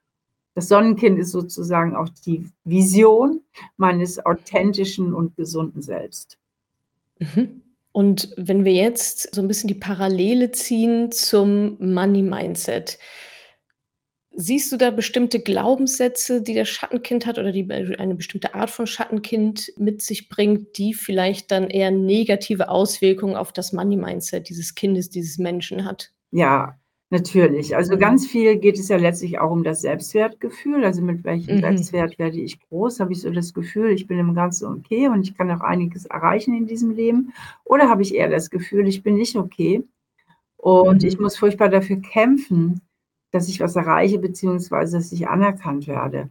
[0.57, 3.41] das Sonnenkind ist sozusagen auch die Vision
[3.75, 6.39] meines authentischen und gesunden Selbst.
[7.19, 7.61] Mhm.
[7.91, 12.97] Und wenn wir jetzt so ein bisschen die Parallele ziehen zum Money Mindset,
[14.31, 18.87] siehst du da bestimmte Glaubenssätze, die das Schattenkind hat oder die eine bestimmte Art von
[18.87, 24.73] Schattenkind mit sich bringt, die vielleicht dann eher negative Auswirkungen auf das Money Mindset dieses
[24.73, 26.11] Kindes, dieses Menschen hat?
[26.31, 27.75] Ja, Natürlich.
[27.75, 27.99] Also mhm.
[27.99, 30.83] ganz viel geht es ja letztlich auch um das Selbstwertgefühl.
[30.83, 31.61] Also mit welchem Mhm.
[31.61, 32.99] Selbstwert werde ich groß?
[32.99, 36.05] Habe ich so das Gefühl, ich bin im Ganzen okay und ich kann auch einiges
[36.05, 37.33] erreichen in diesem Leben?
[37.63, 39.83] Oder habe ich eher das Gefühl, ich bin nicht okay
[40.57, 41.23] und ich mhm.
[41.23, 42.81] muss furchtbar dafür kämpfen,
[43.31, 46.29] dass ich was erreiche, beziehungsweise dass ich anerkannt werde?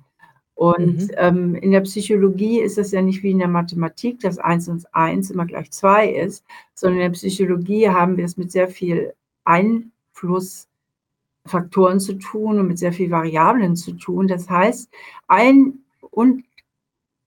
[0.54, 1.10] Und Mhm.
[1.16, 4.84] ähm, in der Psychologie ist es ja nicht wie in der Mathematik, dass eins und
[4.94, 9.14] eins immer gleich zwei ist, sondern in der Psychologie haben wir es mit sehr viel
[9.44, 14.28] Ein Einflussfaktoren zu tun und mit sehr viel Variablen zu tun.
[14.28, 14.90] Das heißt,
[15.28, 16.44] ein und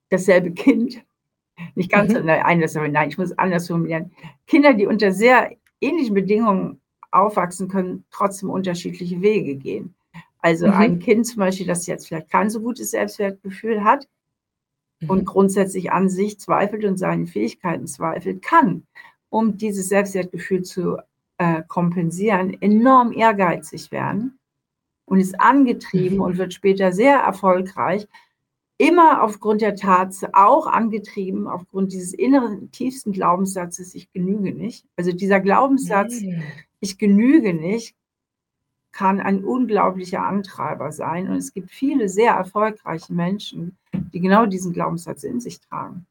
[0.09, 1.03] dasselbe Kind,
[1.75, 2.29] nicht ganz mhm.
[2.29, 2.59] ein,
[2.91, 4.11] nein, ich muss anders formulieren.
[4.47, 9.93] Kinder, die unter sehr ähnlichen Bedingungen aufwachsen, können trotzdem unterschiedliche Wege gehen.
[10.41, 10.73] Also mhm.
[10.73, 14.07] ein Kind zum Beispiel, das jetzt vielleicht kein so gutes Selbstwertgefühl hat
[15.01, 15.09] mhm.
[15.09, 18.87] und grundsätzlich an sich zweifelt und seinen Fähigkeiten zweifelt, kann,
[19.29, 20.97] um dieses Selbstwertgefühl zu
[21.39, 24.37] äh, kompensieren, enorm ehrgeizig werden
[25.05, 26.23] und ist angetrieben mhm.
[26.23, 28.07] und wird später sehr erfolgreich,
[28.77, 34.85] immer aufgrund der Tatsache, auch angetrieben aufgrund dieses inneren, tiefsten Glaubenssatzes, ich genüge nicht.
[34.95, 36.43] Also dieser Glaubenssatz, mhm.
[36.79, 37.95] ich genüge nicht,
[38.91, 41.29] kann ein unglaublicher Antreiber sein.
[41.29, 46.05] Und es gibt viele sehr erfolgreiche Menschen, die genau diesen Glaubenssatz in sich tragen.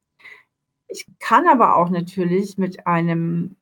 [0.88, 3.56] Ich kann aber auch natürlich mit einem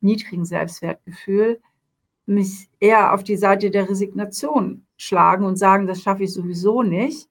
[0.00, 1.60] niedrigen Selbstwertgefühl
[2.26, 7.28] mich eher auf die Seite der Resignation schlagen und sagen, das schaffe ich sowieso nicht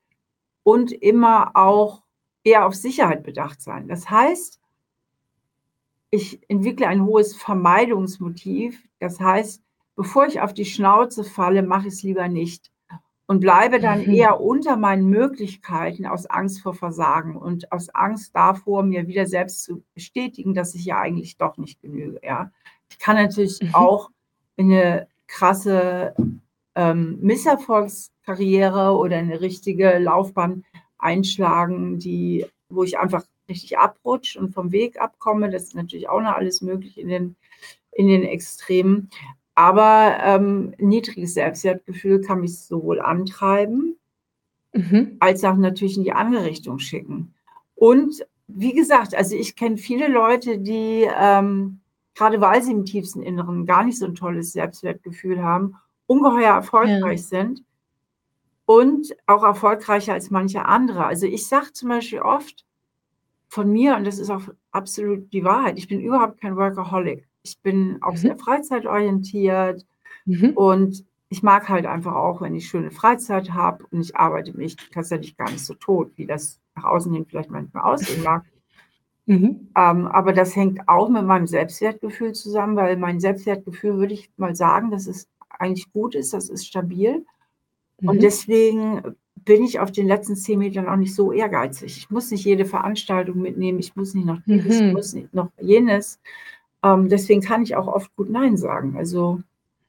[0.63, 2.03] und immer auch
[2.43, 3.87] eher auf Sicherheit bedacht sein.
[3.87, 4.59] Das heißt,
[6.09, 8.81] ich entwickle ein hohes Vermeidungsmotiv.
[8.99, 9.61] Das heißt,
[9.95, 12.71] bevor ich auf die Schnauze falle, mache ich es lieber nicht
[13.27, 14.13] und bleibe dann mhm.
[14.13, 19.63] eher unter meinen Möglichkeiten aus Angst vor Versagen und aus Angst davor, mir wieder selbst
[19.63, 22.19] zu bestätigen, dass ich ja eigentlich doch nicht genüge.
[22.23, 22.51] Ja?
[22.89, 23.75] Ich kann natürlich mhm.
[23.75, 24.09] auch
[24.55, 26.15] in eine krasse
[26.75, 30.63] ähm, Misserfolgskarriere oder eine richtige Laufbahn
[30.97, 35.49] einschlagen, die, wo ich einfach richtig abrutsche und vom Weg abkomme.
[35.49, 37.35] Das ist natürlich auch noch alles möglich in den,
[37.91, 39.09] in den Extremen.
[39.57, 43.95] Aber ähm, niedriges Selbstwertgefühl kann mich sowohl antreiben,
[44.71, 45.17] mhm.
[45.19, 47.33] als auch natürlich in die andere Richtung schicken.
[47.73, 51.79] Und wie gesagt, also ich kenne viele Leute, die ähm,
[52.13, 57.21] gerade weil sie im tiefsten Inneren gar nicht so ein tolles Selbstwertgefühl haben, ungeheuer erfolgreich
[57.21, 57.25] ja.
[57.25, 57.63] sind
[58.67, 61.03] und auch erfolgreicher als manche andere.
[61.07, 62.63] Also ich sage zum Beispiel oft
[63.47, 67.26] von mir, und das ist auch absolut die Wahrheit, ich bin überhaupt kein Workaholic.
[67.47, 68.17] Ich bin auch mhm.
[68.17, 69.85] sehr freizeitorientiert
[70.25, 70.51] mhm.
[70.51, 74.77] und ich mag halt einfach auch, wenn ich schöne Freizeit habe und ich arbeite mich
[74.93, 78.43] tatsächlich gar nicht so tot, wie das nach außen hin vielleicht manchmal aussehen mag.
[79.25, 79.69] Mhm.
[79.75, 84.55] Ähm, aber das hängt auch mit meinem Selbstwertgefühl zusammen, weil mein Selbstwertgefühl, würde ich mal
[84.55, 87.25] sagen, dass es eigentlich gut ist, das ist stabil.
[87.99, 88.09] Mhm.
[88.09, 91.97] Und deswegen bin ich auf den letzten zehn Metern auch nicht so ehrgeizig.
[91.97, 94.87] Ich muss nicht jede Veranstaltung mitnehmen, ich muss nicht noch dieses, mhm.
[94.87, 96.19] ich muss nicht noch jenes.
[96.83, 98.95] Ähm, deswegen kann ich auch oft gut Nein sagen.
[98.97, 99.41] Also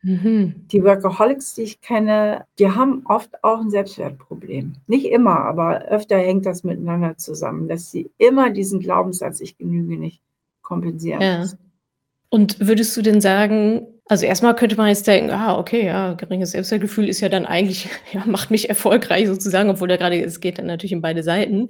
[0.03, 0.55] Mhm.
[0.71, 4.75] Die Workaholics, die ich kenne, die haben oft auch ein Selbstwertproblem.
[4.87, 9.99] Nicht immer, aber öfter hängt das miteinander zusammen, dass sie immer diesen Glaubenssatz, ich genüge
[9.99, 10.21] nicht,
[10.63, 11.47] kompensieren ja.
[12.31, 16.51] Und würdest du denn sagen, also erstmal könnte man jetzt denken, ah, okay, ja, geringes
[16.51, 20.59] Selbstwertgefühl ist ja dann eigentlich, ja, macht mich erfolgreich sozusagen, obwohl da gerade, es geht
[20.59, 21.69] dann natürlich in beide Seiten.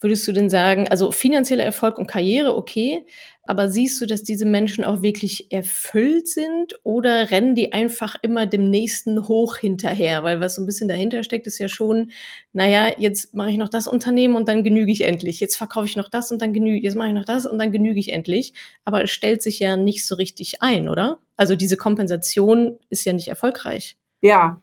[0.00, 3.06] Würdest du denn sagen, also finanzieller Erfolg und Karriere, okay,
[3.44, 8.46] aber siehst du, dass diese Menschen auch wirklich erfüllt sind oder rennen die einfach immer
[8.46, 10.22] dem nächsten hoch hinterher?
[10.22, 12.12] Weil was so ein bisschen dahinter steckt, ist ja schon,
[12.52, 15.40] naja, jetzt mache ich noch das Unternehmen und dann genüge ich endlich.
[15.40, 17.72] Jetzt verkaufe ich noch das und dann genüge, jetzt mache ich noch das und dann
[17.72, 18.54] genüge ich endlich.
[18.84, 21.18] Aber es stellt sich ja nicht so richtig ein, oder?
[21.36, 23.96] Also diese Kompensation ist ja nicht erfolgreich.
[24.20, 24.62] Ja,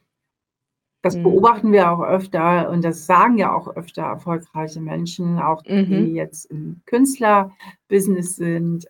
[1.01, 1.23] das mhm.
[1.23, 6.15] beobachten wir auch öfter und das sagen ja auch öfter erfolgreiche Menschen, auch die mhm.
[6.15, 8.87] jetzt im Künstlerbusiness sind,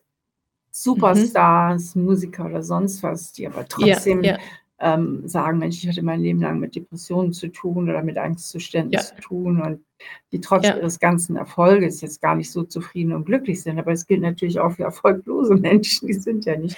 [0.71, 2.05] Superstars, mhm.
[2.05, 4.39] Musiker oder sonst was, die aber trotzdem ja, ja.
[4.81, 8.93] Ähm, sagen, Mensch, ich hatte mein Leben lang mit Depressionen zu tun oder mit Angstzuständen
[8.93, 9.01] ja.
[9.01, 9.83] zu tun und
[10.31, 13.77] die trotz ihres ganzen Erfolges jetzt gar nicht so zufrieden und glücklich sind.
[13.77, 16.77] Aber es gilt natürlich auch für erfolglose Menschen, die sind ja nicht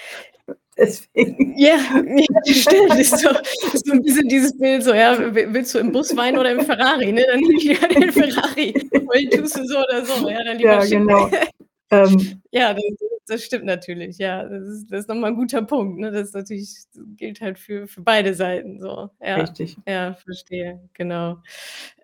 [0.81, 1.57] Deswegen.
[1.57, 2.89] Ja, ja stimmt.
[2.89, 3.29] Das ist so,
[3.73, 7.11] so ein bisschen dieses Bild, so, ja, willst du im Bus weinen oder im Ferrari?
[7.11, 7.23] Ne?
[7.29, 8.73] Dann nehme ich lieber den Ferrari.
[8.91, 10.27] Weil tust du so oder so.
[10.29, 11.29] Ja, dann lieber ja genau.
[11.91, 12.83] Ähm, ja, das,
[13.27, 14.17] das, stimmt natürlich.
[14.17, 15.99] Ja, das ist, das ist nochmal ein guter Punkt.
[15.99, 16.11] Ne?
[16.11, 18.79] Das natürlich das gilt halt für, für beide Seiten.
[18.79, 19.09] So.
[19.21, 19.75] Ja, Richtig.
[19.87, 20.79] Ja, verstehe.
[20.93, 21.37] Genau.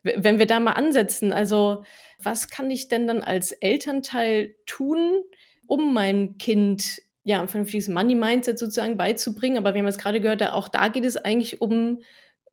[0.04, 1.84] Wenn wir da mal ansetzen, also
[2.20, 5.24] was kann ich denn dann als Elternteil tun,
[5.68, 9.58] um mein Kind ja, ein vernünftiges Money-Mindset sozusagen beizubringen.
[9.58, 12.00] Aber wir haben jetzt gerade gehört, da auch da geht es eigentlich um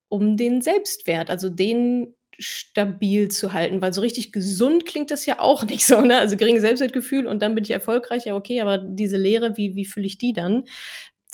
[0.09, 5.41] um den Selbstwert, also den stabil zu halten, weil so richtig gesund klingt das ja
[5.41, 6.19] auch nicht so, ne?
[6.19, 9.85] Also geringes Selbstwertgefühl und dann bin ich erfolgreich, ja okay, aber diese Lehre, wie wie
[9.87, 10.65] fühle ich die dann?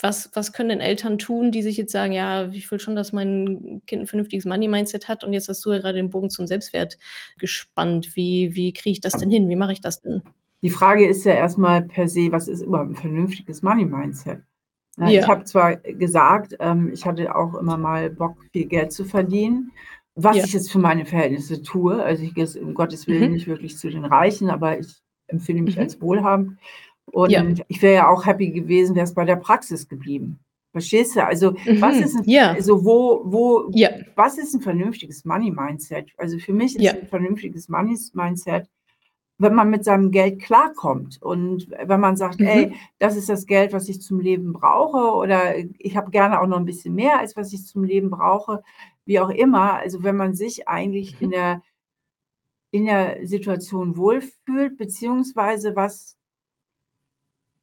[0.01, 3.13] Was was können denn Eltern tun, die sich jetzt sagen: „Ja, ich will schon, dass
[3.13, 6.47] mein Kind ein vernünftiges Money-Mindset hat“ und jetzt hast du ja gerade den Bogen zum
[6.47, 6.97] Selbstwert
[7.39, 8.15] gespannt.
[8.15, 9.49] Wie wie kriege ich das denn hin?
[9.49, 10.23] Wie mache ich das denn?
[10.61, 14.41] Die Frage ist ja erstmal per se, was ist überhaupt ein vernünftiges Money-Mindset?
[14.97, 15.07] Ja.
[15.07, 19.71] Ich habe zwar gesagt, ähm, ich hatte auch immer mal Bock, viel Geld zu verdienen,
[20.15, 20.43] was ja.
[20.43, 22.03] ich jetzt für meine Verhältnisse tue.
[22.03, 23.33] Also ich gehe um Gottes Willen mhm.
[23.33, 25.83] nicht wirklich zu den Reichen, aber ich empfinde mich mhm.
[25.83, 26.59] als wohlhabend.
[27.05, 27.43] Und ja.
[27.67, 30.39] ich wäre ja auch happy gewesen, wäre es bei der Praxis geblieben.
[30.71, 31.25] Verstehst du?
[31.25, 31.81] Also, mhm.
[31.81, 32.51] was ist ein, ja.
[32.51, 33.89] also wo, wo, ja.
[34.15, 36.11] was ist ein vernünftiges Money-Mindset?
[36.17, 38.69] Also für mich ist ein vernünftiges Money-Mindset,
[39.41, 42.45] wenn man mit seinem Geld klarkommt und wenn man sagt, mhm.
[42.45, 46.47] ey, das ist das Geld, was ich zum Leben brauche oder ich habe gerne auch
[46.47, 48.63] noch ein bisschen mehr, als was ich zum Leben brauche,
[49.05, 49.73] wie auch immer.
[49.73, 51.25] Also wenn man sich eigentlich mhm.
[51.25, 51.61] in der,
[52.69, 56.17] in der Situation wohlfühlt, beziehungsweise was,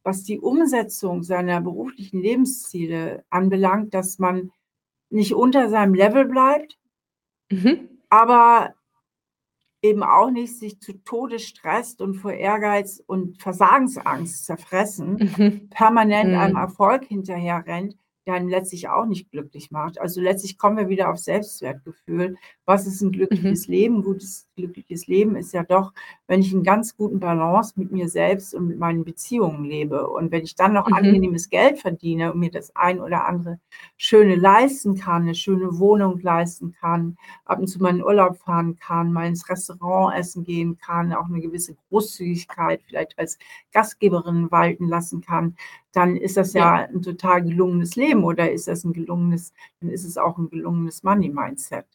[0.03, 4.51] was die Umsetzung seiner beruflichen Lebensziele anbelangt, dass man
[5.11, 6.77] nicht unter seinem Level bleibt,
[7.51, 7.89] mhm.
[8.09, 8.75] aber
[9.83, 15.69] eben auch nicht sich zu Tode stresst und vor Ehrgeiz und Versagensangst zerfressen, mhm.
[15.71, 16.39] permanent mhm.
[16.39, 20.01] einem Erfolg hinterher rennt, der einen letztlich auch nicht glücklich macht.
[20.01, 22.37] Also letztlich kommen wir wieder auf Selbstwertgefühl.
[22.65, 23.73] Was ist ein glückliches mhm.
[23.73, 24.03] Leben?
[24.03, 25.93] Gutes glückliches Leben ist ja doch,
[26.29, 30.09] wenn ich in ganz guten Balance mit mir selbst und mit meinen Beziehungen lebe.
[30.09, 30.93] Und wenn ich dann noch Mhm.
[30.93, 33.61] angenehmes Geld verdiene und mir das ein oder andere
[33.97, 37.17] Schöne leisten kann, eine schöne Wohnung leisten kann,
[37.47, 41.27] ab und zu mal in Urlaub fahren kann, mal ins Restaurant essen gehen kann, auch
[41.27, 43.39] eine gewisse Großzügigkeit vielleicht als
[43.73, 45.57] Gastgeberin walten lassen kann,
[45.93, 46.85] dann ist das ja, Ja.
[46.93, 51.03] ein total gelungenes Leben oder ist das ein gelungenes dann ist es auch ein gelungenes
[51.03, 51.87] Money-Mindset.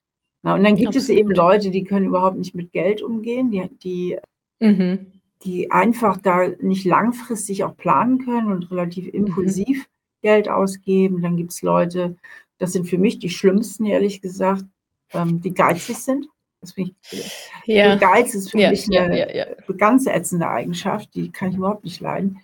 [0.45, 1.38] Ne, und dann gibt es eben Absolut.
[1.38, 4.19] Leute, die können überhaupt nicht mit Geld umgehen, die die
[4.60, 5.08] Mhm.
[5.43, 9.12] die einfach da nicht langfristig auch planen können und relativ Mhm.
[9.12, 9.88] impulsiv
[10.21, 11.21] Geld ausgeben.
[11.21, 12.15] Dann gibt's Leute,
[12.60, 14.63] das sind für mich die Schlimmsten, ehrlich gesagt,
[15.13, 16.27] ähm, die geizig sind.
[16.62, 16.93] Das ich
[17.65, 17.95] Ja.
[17.95, 19.45] Geiz ist für Ja, mich 'ne ja, ja.
[19.77, 22.39] ganz ätzende Eigenschaft, die kann ich überhaupt nicht leiden.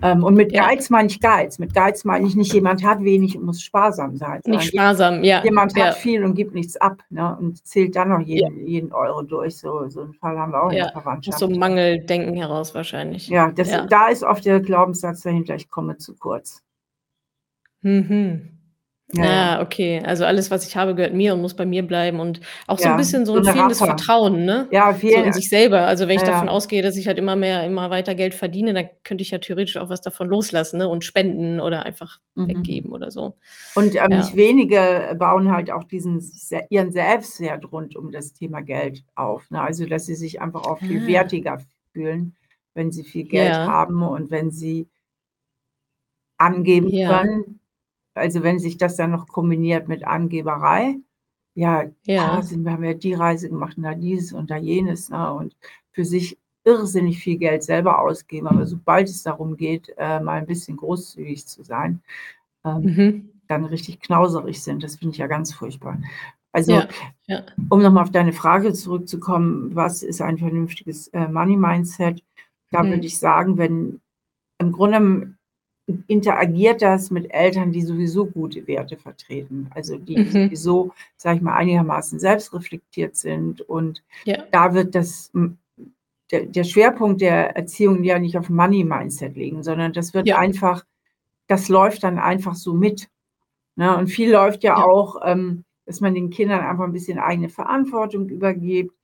[0.00, 0.66] Ähm, und mit Ja.
[0.68, 1.58] Geiz meine ich Geiz.
[1.58, 5.44] Mit Geiz meine ich nicht, jemand hat wenig und muss sparsam sein, Nicht sparsam, ja,
[5.44, 5.84] jemand ja.
[5.86, 8.48] hat viel und gibt nichts ab, ne, und zählt dann noch Ja.
[8.48, 9.58] jeden jeden Euro durch.
[9.58, 10.92] So so 'n Fall haben wir auch in der Ja,
[11.26, 11.38] aus Verwandtschaft.
[11.38, 13.28] so Mangeldenken heraus wahrscheinlich.
[13.28, 13.86] Ja, das Ja.
[13.88, 16.60] da ist oft der Glaubenssatz dahinter: „Ich komme zu kurz.“
[17.82, 18.61] Mhm.
[19.14, 19.52] Ja.
[19.54, 20.00] Ah, okay.
[20.04, 22.88] Also, alles, was ich habe, gehört mir und muss bei mir bleiben und auch so
[22.88, 23.82] Ja, bisschen so so 'n 'ne fehlendes Rache.
[23.82, 24.70] Vertrauen, ne?
[24.70, 25.82] Ja, So fehlen in sich selber.
[25.86, 28.72] Also, wenn ich ja, davon ausgehe, dass ich halt immer mehr immer weiter Geld verdiene,
[28.72, 32.72] dann könnte ich ja theoretisch auch was davon loslassen, ne, und spenden oder einfach Mhm.
[32.72, 33.36] weggeben oder so.
[33.74, 38.60] Und, ähm, nicht wenige bauen halt auch diesen se ihren Selbstwert rund um das Thema
[38.60, 39.62] Geld auf, ne?
[39.62, 41.06] Also, dass sie sich einfach auch viel Ah.
[41.06, 41.58] wertiger
[41.92, 42.36] fühlen,
[42.74, 44.88] wenn sie viel Geld haben und wenn sie
[46.40, 47.60] angeben können.
[48.16, 50.96] Also, wenn sich das dann noch kombiniert mit Angeberei.
[51.54, 52.38] Ja, Ja.
[52.38, 55.32] ah, sind wir haben ja die Reise gemacht und da dieses und da jenes, ne?
[55.32, 55.56] Und
[55.92, 58.46] für sich irrsinnig viel Geld selber ausgeben.
[58.48, 62.02] Aber sobald es darum geht, äh, mal 'n bisschen großzügig zu sein,
[62.64, 63.30] ähm, Mhm.
[63.48, 64.82] dann richtig knauserig sind.
[64.84, 65.98] Das finde ich ja ganz furchtbar.
[66.52, 66.88] Also, Ja,
[67.28, 67.42] ja.
[67.70, 72.22] um noch mal auf deine Frage zurückzukommen, was ist ein vernünftiges, äh, Money-Mindset?
[72.72, 73.02] Da würde Mhm.
[73.04, 74.00] ich sagen, wenn
[74.60, 75.34] im Grunde
[76.08, 79.68] interagiert das mit Eltern, die sowieso gute Werte vertreten.
[79.74, 80.30] Also, die Mhm.
[80.30, 83.60] sowieso, sage ich mal, einigermaßen selbstreflektiert sind.
[83.62, 84.44] Und Ja.
[84.52, 85.58] da wird das hm,
[86.32, 90.38] der der Schwerpunkt der Erziehung ja nicht auf Money-Mindset liegen, sondern das wird Ja.
[90.38, 90.84] einfach
[91.48, 93.08] das läuft dann einfach so mit,
[93.76, 93.96] ne?
[93.98, 94.84] Und viel läuft ja Ja.
[94.86, 98.94] auch, ähm, dass man den Kindern einfach 'n bisschen eigene Verantwortung übergibt,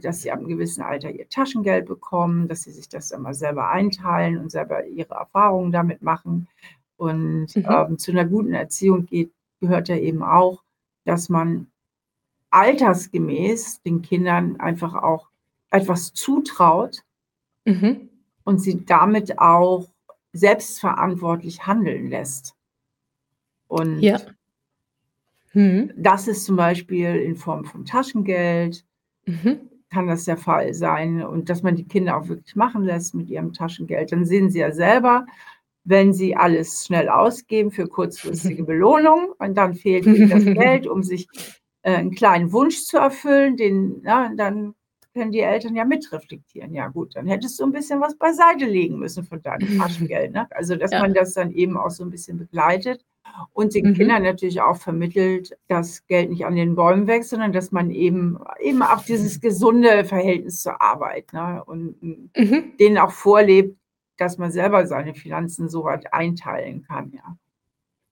[0.00, 3.34] dass sie ab 'nem gewissen Alter ihr Taschengeld bekommen, dass sie sich das dann mal
[3.34, 6.48] selber einteilen und selber ihre Erfahrungen damit machen.
[6.96, 7.64] Und, Mhm.
[7.70, 10.62] ähm, zu 'ner guten Erziehung geht gehört ja eben auch,
[11.06, 11.68] dass man
[12.50, 15.28] altersgemäß den Kindern einfach auch
[15.70, 17.02] etwas zutraut
[17.66, 18.08] Mhm.
[18.46, 19.88] und sie damit auch
[20.32, 22.54] selbstverantwortlich handeln lässt.
[23.70, 24.36] Und Ja.
[25.54, 25.92] Mhm.
[25.96, 28.84] das ist zum Beispiel in Form von Taschengeld
[29.28, 29.68] Mhm.
[29.90, 33.30] kann das der Fall sein und dass man die Kinder auch wirklich machen lässt mit
[33.30, 34.12] ihrem Taschengeld.
[34.12, 35.26] Dann sehen sie ja selber,
[35.84, 41.02] wenn sie alles schnell ausgeben für kurzfristige Belohnung und dann fehlt ihnen das Geld, um
[41.04, 41.28] sich,
[41.82, 44.74] äh, 'n kleinen Wunsch zu erfüllen, den ne, dann
[45.14, 46.74] können die Eltern ja mitreflektieren.
[46.74, 50.46] Ja gut, dann hättest du 'n bisschen was beiseite legen müssen von deinem Taschengeld, ne?
[50.52, 50.98] Also, dass Ja.
[50.98, 53.04] man das dann eben auch so 'n bisschen begleitet
[53.52, 53.94] und den Mhm.
[53.94, 58.38] Kindern natürlich auch vermittelt, dass Geld nicht an den Bäumen wächst, sondern dass man eben
[58.60, 62.76] eben auch dieses gesunde Verhältnis zur Arbeit, ne, und, hm, Mhm.
[62.80, 63.78] denen auch vorlebt,
[64.18, 67.36] dass man selber seine Finanzen so weit einteilen kann, ja.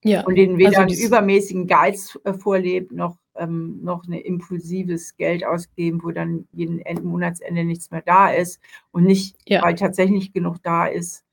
[0.02, 4.20] Ja, Und denen weder also 'n dies übermäßigen Geiz, äh, vorlebt, noch ähm, noch 'ne
[4.20, 8.60] impulsives Geld ausgeben, wo dann jeden End Monatsende nichts mehr da ist
[8.92, 9.60] und nicht, Ja.
[9.60, 11.24] weil tatsächlich genug da ist,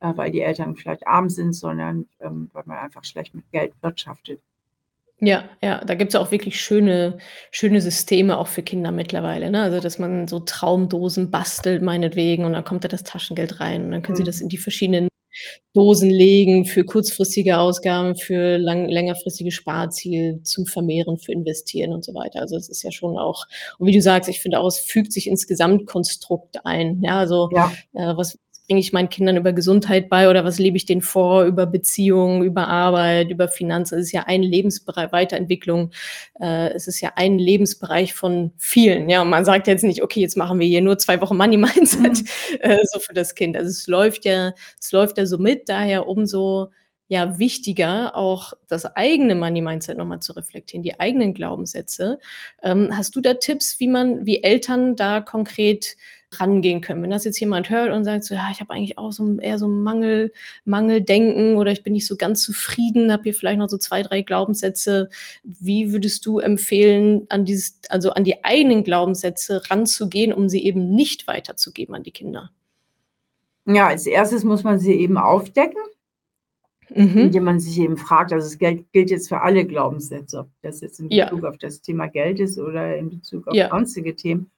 [0.00, 3.72] äh, weil die Eltern vielleicht arm sind, sondern, ähm, weil man einfach schlecht mit Geld
[3.82, 4.40] wirtschaftet.
[5.22, 7.18] Ja, ja, da gibt's ja auch wirklich schöne
[7.50, 9.62] schöne Systeme auch für Kinder mittlerweile, ne?
[9.62, 13.90] Also, dass man so Traumdosen bastelt meinetwegen und dann kommt da das Taschengeld rein und
[13.90, 14.44] dann können sie das Mhm.
[14.44, 15.08] in die verschiedenen
[15.74, 22.14] Dosen legen für kurzfristige Ausgaben, für lang längerfristige Sparziele, zum Vermehren, für Investieren und so
[22.14, 22.40] weiter.
[22.40, 23.44] Also, es ist ja schon auch
[23.78, 27.02] und wie du sagst, ich finde auch, es fügt sich ins Gesamtkonstrukt ein.
[27.02, 27.70] Ja, also, Ja.
[27.92, 28.38] äh, was
[28.70, 32.44] bringe ich meinen Kindern über Gesundheit bei oder was lebe ich denen vor über Beziehungen,
[32.44, 33.98] über Arbeit, über Finanzen?
[33.98, 35.90] Es ist ja ein Lebensberei Weiterentwicklung.
[36.40, 39.22] Äh, es ist ja ein Lebensbereich von vielen, ja.
[39.22, 42.26] Und man sagt jetzt nicht: „Okay, jetzt machen wir hier nur 2 Wochen Money-Mindset, Mhm.
[42.60, 46.06] äh, so für das Kind.“ Also, es läuft ja es läuft ja so mit, daher
[46.06, 46.70] umso
[47.08, 52.20] ja wichtiger, auch das eigene Money-Mindset nochmal zu reflektieren, die eigenen Glaubenssätze.
[52.62, 55.96] Ähm, hast du da Tipps, wie man, wie Eltern da konkret
[56.32, 57.02] rangehen können.
[57.02, 59.58] Wenn das jetzt jemand hört und sagt so, ja, ich habe eigentlich auch so eher
[59.58, 60.32] so Mangel,
[60.64, 64.22] Mangeldenken oder ich bin nicht so ganz zufrieden, habe hier vielleicht noch so zwei, drei
[64.22, 65.08] Glaubenssätze.
[65.42, 70.94] Wie würdest du empfehlen, an dieses, also an die eigenen Glaubenssätze ranzugehen, um sie eben
[70.94, 72.50] nicht weiterzugeben an die Kinder?
[73.66, 75.82] Ja, als erstes muss man sie eben aufdecken,
[76.94, 77.18] mhm.
[77.18, 80.80] indem man sich eben fragt, also es gilt, gilt, jetzt für alle Glaubenssätze, ob das
[80.80, 81.48] jetzt in Bezug ja.
[81.48, 83.68] auf das Thema Geld ist oder in Bezug auf ja.
[83.68, 84.50] sonstige Themen,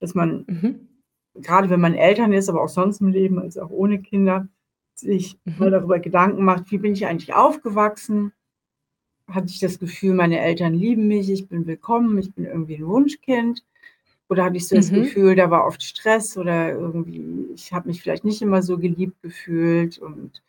[0.00, 0.88] dass man mhm
[1.34, 4.48] gerade wenn man Eltern ist, aber auch sonst im Leben, also auch ohne Kinder,
[4.94, 5.54] sich mhm.
[5.58, 8.32] mal darüber Gedanken macht, wie bin ich eigentlich aufgewachsen?
[9.28, 12.86] Hatte ich das Gefühl, meine Eltern lieben mich, ich bin willkommen, ich bin irgendwie ein
[12.86, 13.64] Wunschkind?
[14.28, 14.80] Oder hatte ich so mhm.
[14.80, 18.78] das Gefühl, da war oft Stress oder irgendwie, ich habe mich vielleicht nicht immer so
[18.78, 20.42] geliebt gefühlt und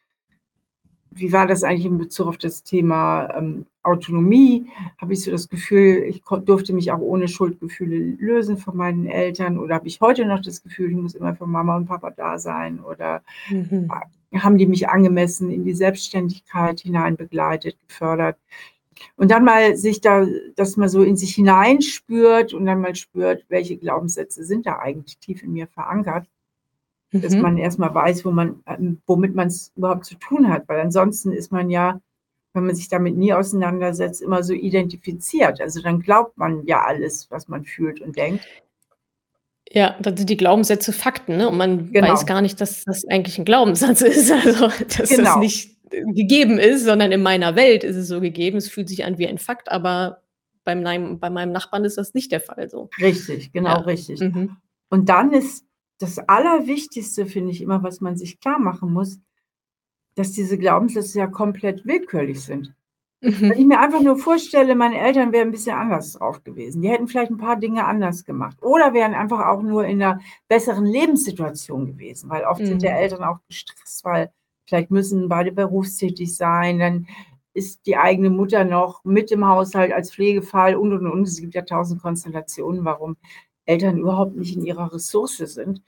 [1.15, 4.67] wie war das eigentlich in Bezug auf das Thema ähm, Autonomie?
[4.97, 9.58] Habe ich so das Gefühl, ich durfte mich auch ohne Schuldgefühle lösen von meinen Eltern?
[9.58, 12.38] Oder habe ich heute noch das Gefühl, ich muss immer für Mama und Papa da
[12.39, 12.80] sein?
[12.80, 13.91] Oder mhm.
[14.36, 18.38] haben die mich angemessen in die Selbstständigkeit hinein begleitet, gefördert?
[19.15, 23.43] Und dann mal sich da, dass man so in sich hineinspürt und dann mal spürt,
[23.49, 26.28] welche Glaubenssätze sind da eigentlich tief in mir verankert
[27.21, 27.41] dass mhm.
[27.41, 30.67] man erstmal weiß, wo man, ähm, womit man es überhaupt zu tun hat.
[30.67, 32.02] Weil ansonsten ist man ja,
[32.54, 35.62] wenn man sich damit nie auseinandersetzt, immer so identifiziert.
[35.62, 38.45] Also dann glaubt man ja alles, was man fühlt und denkt.
[39.71, 41.49] Ja, das sind die Glaubenssätze Fakten, ne?
[41.49, 42.10] Und man genau.
[42.10, 44.32] weiß gar nicht, dass das eigentlich ein Glaubenssatz ist.
[44.45, 45.23] Also, dass genau.
[45.23, 48.58] das nicht gegeben ist, sondern in meiner Welt ist es so gegeben.
[48.58, 50.21] Es fühlt sich an wie ein Fakt, aber
[50.63, 52.89] bei meinem, bei meinem Nachbarn ist das nicht der Fall so.
[52.99, 53.78] Richtig, genau ja.
[53.80, 54.19] richtig.
[54.19, 54.58] Mhm.
[54.89, 55.65] Und dann ist
[56.03, 59.19] das Allerwichtigste finde ich immer, was man sich klar machen muss,
[60.15, 62.75] dass diese Glaubenssätze ja komplett willkürlich sind.
[63.21, 63.39] Mhm.
[63.39, 66.81] Wenn ich mir einfach nur vorstelle, meine Eltern wären ein bisschen anders drauf gewesen.
[66.81, 70.19] Die hätten vielleicht ein paar Dinge anders gemacht oder wären einfach auch nur in einer
[70.49, 72.65] besseren Lebenssituation gewesen, weil oft mhm.
[72.65, 72.97] sind ja mhm.
[72.97, 74.29] Eltern auch gestresst, weil
[74.67, 77.07] vielleicht müssen beide berufstätig sein, dann
[77.53, 81.27] ist die eigene Mutter noch mit im Haushalt als Pflegefall und und und.
[81.29, 83.15] Es gibt ja tausend Konstellationen, warum
[83.65, 85.82] Eltern überhaupt nicht in ihrer Ressource sind.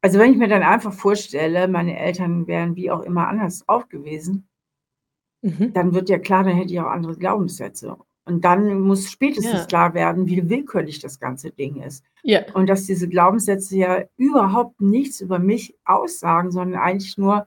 [0.00, 3.88] Also wenn ich mir dann einfach vorstelle, meine Eltern wären wie auch immer anders drauf
[3.88, 4.48] gewesen,
[5.42, 5.72] mhm.
[5.72, 7.96] dann wird ja klar, dann hätte ich auch andere Glaubenssätze.
[8.24, 9.66] Und dann muss spätestens ja.
[9.66, 12.04] klar werden, wie willkürlich das ganze Ding ist.
[12.22, 12.42] Ja.
[12.54, 17.46] Und dass diese Glaubenssätze ja überhaupt nichts über mich aussagen, sondern eigentlich nur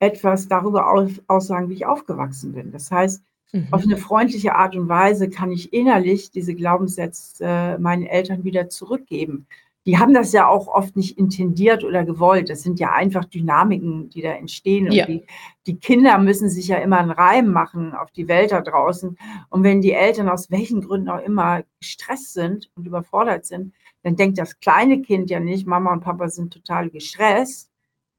[0.00, 0.92] etwas darüber
[1.28, 2.72] aussagen, wie ich aufgewachsen bin.
[2.72, 3.68] Das heißt, Mhm.
[3.70, 8.68] Auf eine freundliche Art und Weise kann ich innerlich diese Glaubenssätze äh, meinen Eltern wieder
[8.68, 9.46] zurückgeben.
[9.84, 12.48] Die haben das ja auch oft nicht intendiert oder gewollt.
[12.48, 14.90] Das sind ja einfach Dynamiken, die da entstehen.
[14.92, 15.06] Ja.
[15.06, 15.24] Die,
[15.66, 19.18] die, Kinder müssen sich ja immer einen Reim machen auf die Welt da draußen.
[19.50, 24.14] Und wenn die Eltern aus welchen Gründen auch immer gestresst sind und überfordert sind, dann
[24.14, 27.68] denkt das kleine Kind ja nicht, Mama und Papa sind total gestresst.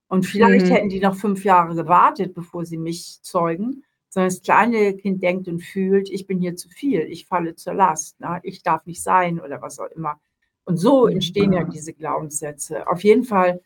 [0.10, 0.72] Und vielleicht mhm.
[0.72, 3.84] hätten die noch fünf Jahre gewartet, bevor sie mich zeugen
[4.14, 7.74] sondern das kleine Kind denkt und fühlt, ich bin hier zu viel, ich falle zur
[7.74, 8.40] Last, ne?
[8.44, 10.20] ich darf nicht sein oder was auch immer.
[10.66, 12.88] Und so entstehen ja diese Glaubenssätze.
[12.88, 13.60] Auf jeden Fall,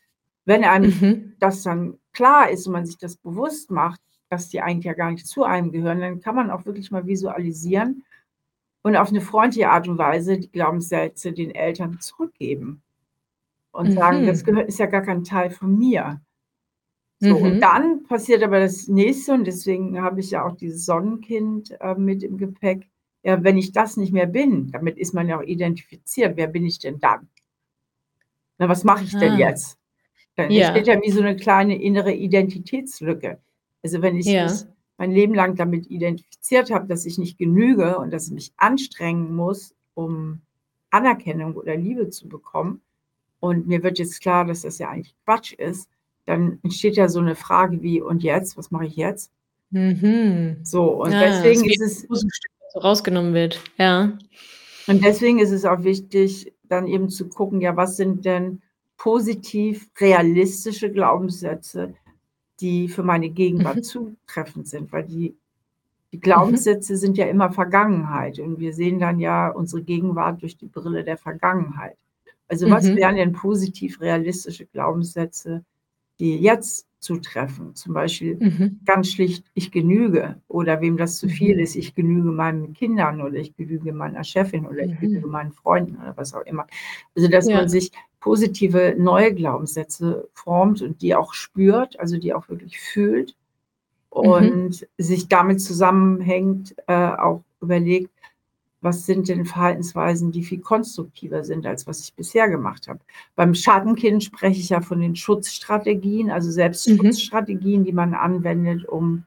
[0.46, 1.32] wenn einem mhm.
[1.38, 5.10] das dann klar ist und man sich das bewusst macht, dass die eigentlich ja gar
[5.10, 8.04] nicht zu einem gehören, dann kann man auch wirklich mal visualisieren
[8.80, 12.80] und auf eine freundliche Art und Weise die Glaubenssätze den Eltern zurückgeben
[13.70, 13.92] und mhm.
[13.92, 16.22] sagen, das gehört, ist ja gar kein Teil von mir.
[17.20, 17.42] So, mhm.
[17.42, 21.94] und dann passiert aber das nächste, und deswegen habe ich ja auch dieses Sonnenkind äh,
[21.94, 22.86] mit im Gepäck.
[23.24, 26.64] Ja, wenn ich das nicht mehr bin, damit ist man ja auch identifiziert, wer bin
[26.64, 27.28] ich denn dann?
[28.58, 29.18] Na, was mache ich ah.
[29.18, 29.78] denn jetzt?
[30.36, 30.68] Dann ja.
[30.68, 33.38] entsteht ja wie so eine kleine innere Identitätslücke.
[33.82, 34.44] Also wenn ich ja.
[34.44, 34.64] mich
[34.96, 39.34] mein Leben lang damit identifiziert habe, dass ich nicht genüge und dass ich mich anstrengen
[39.34, 40.40] muss, um
[40.90, 42.80] Anerkennung oder Liebe zu bekommen,
[43.40, 45.88] und mir wird jetzt klar, dass das ja eigentlich Quatsch ist,
[46.28, 49.32] dann entsteht ja so eine Frage wie, und jetzt, was mache ich jetzt?
[49.70, 50.58] Mhm.
[50.62, 52.06] So, und ja, deswegen ist es.
[52.74, 54.12] So rausgenommen wird, ja.
[54.86, 58.60] Und deswegen ist es auch wichtig, dann eben zu gucken, ja, was sind denn
[58.98, 61.94] positiv realistische Glaubenssätze,
[62.60, 63.82] die für meine Gegenwart mhm.
[63.82, 65.34] zutreffend sind, weil die,
[66.12, 66.98] die Glaubenssätze mhm.
[66.98, 71.16] sind ja immer Vergangenheit und wir sehen dann ja unsere Gegenwart durch die Brille der
[71.16, 71.96] Vergangenheit.
[72.48, 72.96] Also was mhm.
[72.96, 75.64] wären denn positiv realistische Glaubenssätze,
[76.20, 77.74] die jetzt zutreffen.
[77.74, 78.80] Zum Beispiel mhm.
[78.84, 81.62] ganz schlicht, ich genüge oder wem das zu viel mhm.
[81.62, 85.32] ist, ich genüge meinen Kindern oder ich genüge meiner Chefin oder ich genüge mhm.
[85.32, 86.66] meinen Freunden oder was auch immer.
[87.14, 87.56] Also dass ja.
[87.56, 93.36] man sich positive neue Glaubenssätze formt und die auch spürt, also die auch wirklich fühlt
[94.10, 98.10] und sich damit zusammenhängt, äh, auch überlegt,
[98.80, 103.00] was sind denn Verhaltensweisen, die viel konstruktiver sind, als was ich bisher gemacht habe.
[103.34, 109.24] Beim Schattenkind spreche ich ja von den Schutzstrategien, also Selbstschutzstrategien, die man anwendet, um,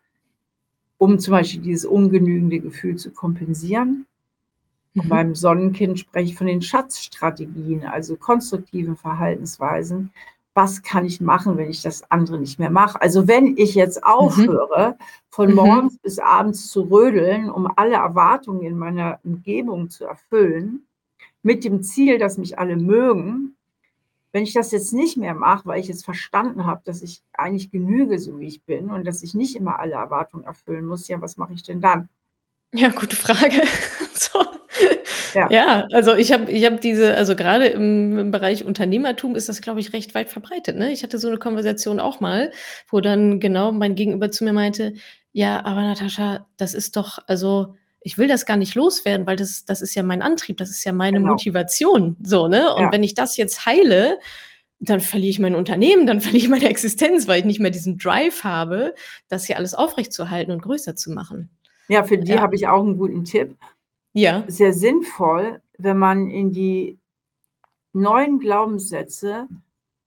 [0.97, 4.05] um zum Beispiel dieses ungenügende Gefühl zu kompensieren.
[4.95, 10.11] Und beim Sonnenkind spreche ich von den Schatzstrategien, also konstruktiven Verhaltensweisen,
[10.53, 13.01] was kann ich machen, wenn ich das andere nicht mehr mache?
[13.01, 14.03] Also wenn ich jetzt mhm.
[14.03, 15.03] aufhöre, mhm.
[15.29, 15.99] von morgens mhm.
[16.03, 20.85] bis abends zu rödeln, um alle Erwartungen in meiner Umgebung zu erfüllen,
[21.43, 23.55] mit dem Ziel, dass mich alle mögen,
[24.31, 27.71] wenn ich das jetzt nicht mehr mache, weil ich jetzt verstanden habe, dass ich eigentlich
[27.71, 31.21] genüge, so wie ich bin und dass ich nicht immer alle Erwartungen erfüllen muss, ja,
[31.21, 32.07] was mache ich denn dann?
[32.73, 33.63] Ja, gute Frage.
[34.13, 34.39] so.
[35.33, 35.49] Ja.
[35.49, 39.61] ja, also ich habe ich hab diese, also gerade im, im Bereich Unternehmertum ist das,
[39.61, 40.75] glaube ich, recht weit verbreitet.
[40.75, 40.91] Ne?
[40.91, 42.51] Ich hatte so eine Konversation auch mal,
[42.89, 44.93] wo dann genau mein Gegenüber zu mir meinte,
[45.31, 49.63] ja, aber Natascha, das ist doch, also ich will das gar nicht loswerden, weil das,
[49.63, 51.31] das ist ja mein Antrieb, das ist ja meine genau.
[51.31, 52.17] Motivation.
[52.21, 52.73] So, ne?
[52.73, 52.91] Und ja.
[52.91, 54.19] wenn ich das jetzt heile,
[54.79, 57.97] dann verliere ich mein Unternehmen, dann verliere ich meine Existenz, weil ich nicht mehr diesen
[57.97, 58.95] Drive habe,
[59.29, 61.49] das hier alles aufrechtzuerhalten und größer zu machen.
[61.87, 62.41] Ja, für die ja.
[62.41, 63.55] habe ich auch einen guten Tipp
[64.13, 64.43] ja.
[64.47, 66.97] sehr sinnvoll, wenn man in die
[67.93, 69.47] neuen Glaubenssätze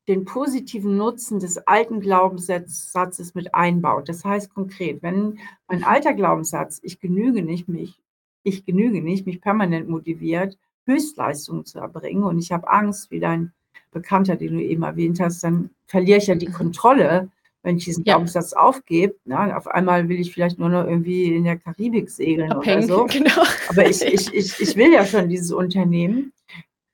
[0.07, 4.09] den positiven Nutzen des alten Glaubenssatzes mit einbaut.
[4.09, 7.99] Das heißt konkret, wenn mein alter Glaubenssatz, ich genüge nicht, mich,
[8.43, 13.53] ich genüge nicht, mich permanent motiviert, Höchstleistungen zu erbringen und ich habe Angst, wie dein
[13.91, 16.47] Bekannter, den du eben erwähnt hast, dann verliere ich ja die.
[16.47, 17.31] Kontrolle
[17.65, 18.15] wenn ich diesen ja.
[18.15, 22.53] Glaubenssatz aufgebe, na, auf einmal will ich vielleicht nur noch irgendwie in der Karibik segeln
[22.53, 23.07] Abhängig, oder so.
[23.11, 23.43] Genau.
[23.69, 26.33] Aber ich, ich, ich, ich will ja schon dieses Unternehmen.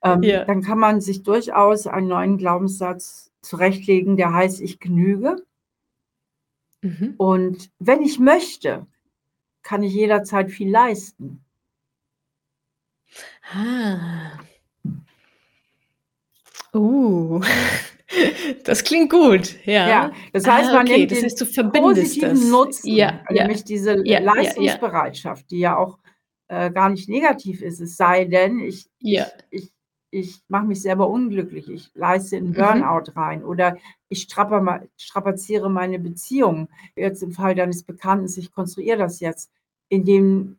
[0.03, 0.45] Ähm, ja.
[0.45, 5.45] Dann kann man sich durchaus einen neuen Glaubenssatz zurechtlegen, der heißt, ich genüge.
[6.83, 7.15] Mhm.
[7.19, 8.87] Und wenn ich möchte,
[9.63, 11.45] kann ich jederzeit viel leisten.
[13.53, 14.39] Ah.
[16.73, 17.41] Uh.
[18.65, 19.89] Das klingt gut, ja.
[19.89, 22.49] Ja, das heißt, ah, man okay, nimmt das heißt, du positiven das.
[22.49, 23.43] Nutzen, ja, also ja.
[23.43, 25.99] nämlich diese Leistungsbereitschaft, die ja auch
[26.49, 29.73] äh, gar nicht negativ ist, es sei denn, ich, ich, ich,
[30.11, 32.55] ich mache mich selber unglücklich, ich leiste in mhm.
[32.55, 33.21] Burnout mhm.
[33.21, 33.77] rein oder
[34.09, 34.27] ich
[34.97, 36.69] strapaziere meine Beziehung.
[36.97, 39.51] Jetzt im Fall deines Bekannten, ich konstruiere das jetzt,
[39.89, 40.59] indem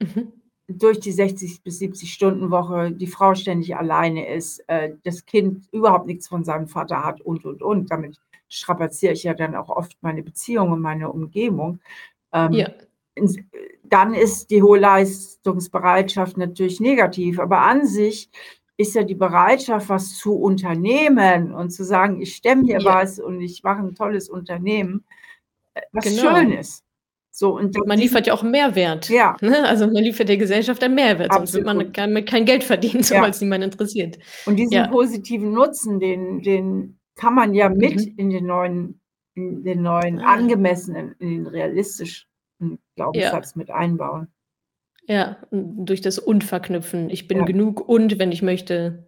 [0.00, 0.32] mhm
[0.68, 5.68] durch die 60 bis 70 Stunden Woche die Frau ständig alleine ist, äh, das Kind
[5.72, 7.90] überhaupt nichts von seinem Vater hat und, und, und.
[7.90, 11.80] Damit strapaziere ich ja dann auch oft meine Beziehung und meine Umgebung.
[12.32, 12.70] Ähm, ja.
[13.84, 18.28] Dann ist die hohe Leistungsbereitschaft natürlich negativ, aber an sich
[18.76, 22.84] ist ja die Bereitschaft, was zu unternehmen und zu sagen, ich stemme hier ja.
[22.84, 25.04] was und ich mache ein tolles Unternehmen,
[25.74, 26.36] äh, was genau.
[26.36, 26.85] Schönes.
[27.38, 29.10] So, und man liefert ja auch Mehrwert.
[29.10, 29.36] Ja.
[29.42, 29.68] Ne?
[29.68, 33.14] Also man liefert der Gesellschaft einen Mehrwert, sonst wird man kein, kein Geld verdienen, so
[33.14, 33.20] ja.
[33.20, 34.18] weil es niemand interessiert.
[34.46, 34.86] Und diesen ja.
[34.86, 38.14] positiven Nutzen, den, den kann man ja mit mhm.
[38.16, 39.02] in den neuen,
[39.34, 40.32] in den neuen ah.
[40.32, 42.26] angemessenen, in den realistischen
[42.94, 43.58] Glaubenssatz ja.
[43.58, 44.28] mit einbauen.
[45.06, 47.10] Ja, durch das Und verknüpfen.
[47.10, 49.06] Ich bin genug und wenn ich möchte,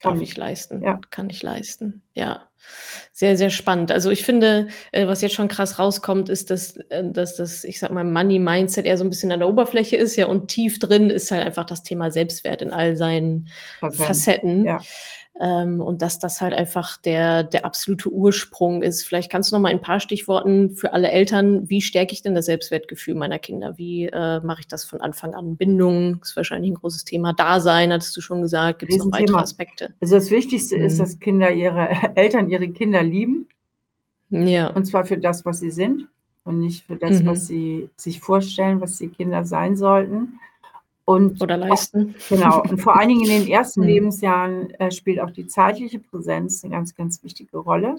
[0.00, 0.82] Darf ich leisten.
[0.82, 1.00] Ja.
[1.10, 2.02] Kann ich leisten.
[2.14, 2.48] Ja.
[3.12, 3.92] Sehr, sehr spannend.
[3.92, 7.78] Also ich finde, äh, was jetzt schon krass rauskommt, ist, dass, äh, dass das, ich
[7.78, 11.10] sag mal, Money-Mindset eher so ein bisschen an der Oberfläche ist, ja, und tief drin
[11.10, 13.48] ist halt einfach das Thema Selbstwert in all seinen
[13.78, 14.04] Facetten.
[14.04, 14.64] Facetten.
[14.64, 14.80] Ja.
[15.40, 19.02] Ähm, und dass das halt einfach der, der absolute Ursprung ist.
[19.02, 21.68] Vielleicht kannst du noch mal ein paar Stichworten für alle Eltern.
[21.68, 23.76] Wie stärke ich denn das Selbstwertgefühl meiner Kinder?
[23.76, 25.56] Wie äh, mache ich das von Anfang an?
[25.56, 27.32] Bindung ist wahrscheinlich ein großes Thema.
[27.32, 28.78] Dasein, hattest du schon gesagt.
[28.78, 29.42] Gibt es noch weitere Thema.
[29.42, 29.92] Aspekte?
[30.00, 30.84] Also das Wichtigste mhm.
[30.84, 33.48] ist, dass Kinder ihre Eltern ihre Kinder lieben.
[34.30, 34.68] Ja.
[34.68, 36.08] Und zwar für das, was sie sind
[36.44, 37.26] und nicht für das, mhm.
[37.26, 40.38] was sie sich vorstellen, was die Kinder sein sollten.
[41.04, 42.14] Und Oder leisten.
[42.16, 42.62] Auch, genau.
[42.62, 43.86] Und vor allen Dingen in den ersten mhm.
[43.86, 47.96] Lebensjahren äh, spielt auch die zeitliche Präsenz eine ganz, ganz wichtige Rolle.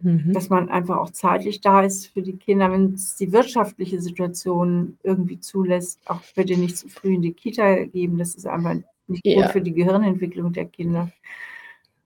[0.00, 0.32] Mhm.
[0.32, 4.96] Dass man einfach auch zeitlich da ist für die Kinder, wenn es die wirtschaftliche Situation
[5.02, 8.16] irgendwie zulässt, auch bitte nicht zu früh in die Kita geben.
[8.18, 8.76] Das ist einfach
[9.08, 9.42] nicht ja.
[9.42, 11.10] gut für die Gehirnentwicklung der Kinder.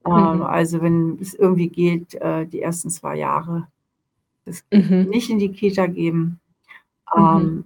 [0.06, 0.42] Ähm, mhm.
[0.42, 3.68] also wenn es irgendwie geht, äh, die ersten zwei Jahre
[4.44, 5.08] das mhm.
[5.10, 6.40] nicht in die Kita geben,
[7.14, 7.24] mhm.
[7.24, 7.64] ähm,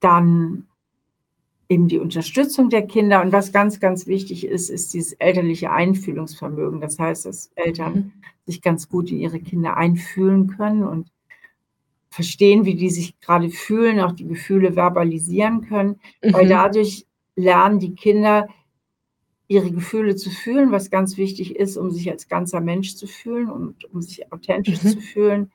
[0.00, 0.66] dann
[1.68, 3.22] eben die Unterstützung der Kinder.
[3.22, 6.80] Und was ganz, ganz wichtig ist, ist dieses elterliche Einfühlungsvermögen.
[6.80, 8.12] Das heißt, dass Eltern mhm.
[8.46, 11.10] sich ganz gut in ihre Kinder einfühlen können und
[12.10, 16.32] verstehen, wie die sich gerade fühlen, auch die Gefühle verbalisieren können, mhm.
[16.32, 18.48] weil dadurch lernen die Kinder,
[19.48, 23.50] ihre Gefühle zu fühlen, was ganz wichtig ist, um sich als ganzer Mensch zu fühlen
[23.50, 24.88] und um sich authentisch mhm.
[24.88, 25.52] zu fühlen.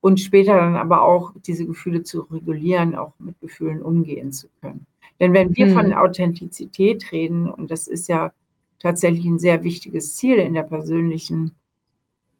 [0.00, 4.86] und später dann aber auch diese Gefühle zu regulieren, auch mit Gefühlen umgehen zu können.
[5.20, 5.72] Denn wenn wir mhm.
[5.72, 8.32] von Authentizität reden, und das ist ja
[8.78, 11.52] tatsächlich ein sehr wichtiges Ziel in der persönlichen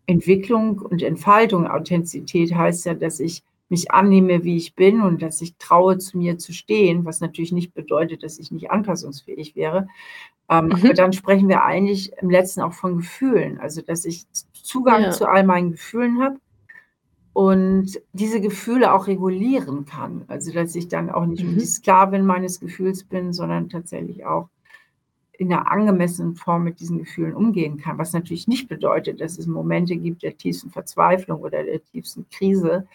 [0.06, 5.42] Entwicklung und Entfaltung, Authentizität heißt ja, dass ich mich annehme, wie ich bin und dass
[5.42, 9.88] ich traue, zu mir zu stehen, was natürlich nicht bedeutet, dass ich nicht anpassungsfähig wäre.
[10.48, 10.72] Ähm, mhm.
[10.72, 14.24] Aber dann sprechen wir eigentlich im letzten auch von Gefühlen, also dass ich
[14.54, 15.10] Zugang ja.
[15.10, 16.38] zu all meinen Gefühlen habe
[17.32, 20.24] und diese Gefühle auch regulieren kann.
[20.28, 21.58] Also dass ich dann auch nicht mhm.
[21.58, 24.48] die Sklavin meines Gefühls bin, sondern tatsächlich auch
[25.38, 27.96] in einer angemessenen Form mit diesen Gefühlen umgehen kann.
[27.96, 32.88] Was natürlich nicht bedeutet, dass es Momente gibt der tiefsten Verzweiflung oder der tiefsten Krise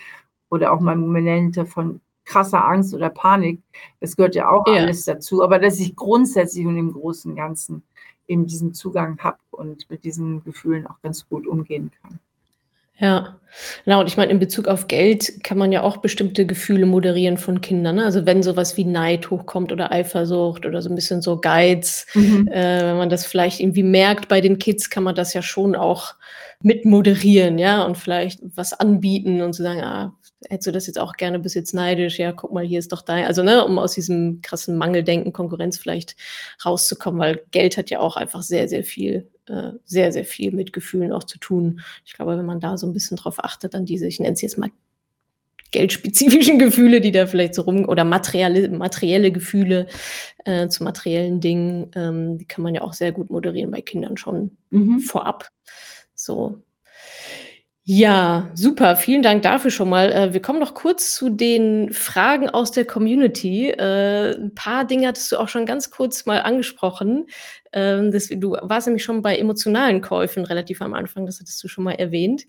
[0.49, 3.61] oder auch mal Momente von krasser Angst oder Panik.
[4.01, 4.73] Das gehört ja auch ja.
[4.73, 5.41] alles dazu.
[5.41, 7.83] Aber dass ich grundsätzlich und im Großen und Ganzen
[8.27, 12.19] eben diesen Zugang habe und mit diesen Gefühlen auch ganz gut umgehen kann.
[13.03, 13.37] Ja,
[13.83, 13.99] genau.
[13.99, 17.59] Und ich meine, in Bezug auf Geld kann man ja auch bestimmte Gefühle moderieren von
[17.59, 17.97] Kindern.
[17.97, 18.05] Ne?
[18.05, 22.47] Also wenn sowas wie Neid hochkommt oder Eifersucht oder so ein bisschen so Geiz, mhm.
[22.47, 25.75] äh, wenn man das vielleicht irgendwie merkt bei den Kids, kann man das ja schon
[25.75, 26.15] auch
[26.61, 30.15] mit moderieren, ja, und vielleicht was anbieten und zu sagen, ah,
[30.49, 33.01] hättest du das jetzt auch gerne, bis jetzt neidisch, ja, guck mal, hier ist doch
[33.01, 36.15] dein, also ne, um aus diesem krassen Mangeldenken, Konkurrenz vielleicht
[36.65, 40.73] rauszukommen, weil Geld hat ja auch einfach sehr, sehr viel, äh, sehr, sehr viel mit
[40.73, 41.81] Gefühlen auch zu tun.
[42.05, 44.41] Ich glaube, wenn man da so ein bisschen drauf achtet, dann diese, ich nenne es
[44.41, 44.69] jetzt mal
[45.71, 49.87] geldspezifischen Gefühle, die da vielleicht so rum, oder materielle, materielle Gefühle
[50.45, 54.15] äh, zu materiellen Dingen, ähm, die kann man ja auch sehr gut moderieren bei Kindern
[54.15, 54.99] schon mhm.
[54.99, 55.49] vorab.
[56.15, 56.61] So,
[57.85, 58.95] ja, super.
[58.95, 60.09] Vielen Dank dafür schon mal.
[60.11, 63.71] Äh, wir kommen noch kurz zu den Fragen aus der Community.
[63.71, 67.27] Äh, ein paar Dinge hattest du auch schon ganz kurz mal angesprochen.
[67.73, 71.83] Ähm, du warst nämlich schon bei emotionalen Käufen relativ am Anfang, das hattest du schon
[71.83, 72.45] mal erwähnt.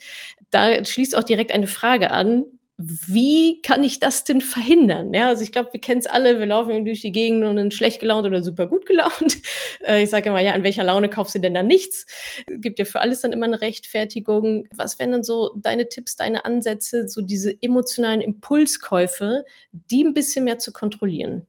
[0.50, 2.44] Da schließt auch direkt eine Frage an
[2.76, 5.14] wie kann ich das denn verhindern?
[5.14, 7.72] Ja, also ich glaube, wir kennen es alle, wir laufen durch die Gegend und sind
[7.72, 9.38] schlecht gelaunt oder super gut gelaunt.
[9.86, 12.06] Äh, ich sage immer, ja, in welcher Laune kaufst du denn dann nichts?
[12.46, 14.66] Gibt ja für alles dann immer eine Rechtfertigung.
[14.74, 20.44] Was wären denn so deine Tipps, deine Ansätze, so diese emotionalen Impulskäufe, die ein bisschen
[20.44, 21.46] mehr zu kontrollieren?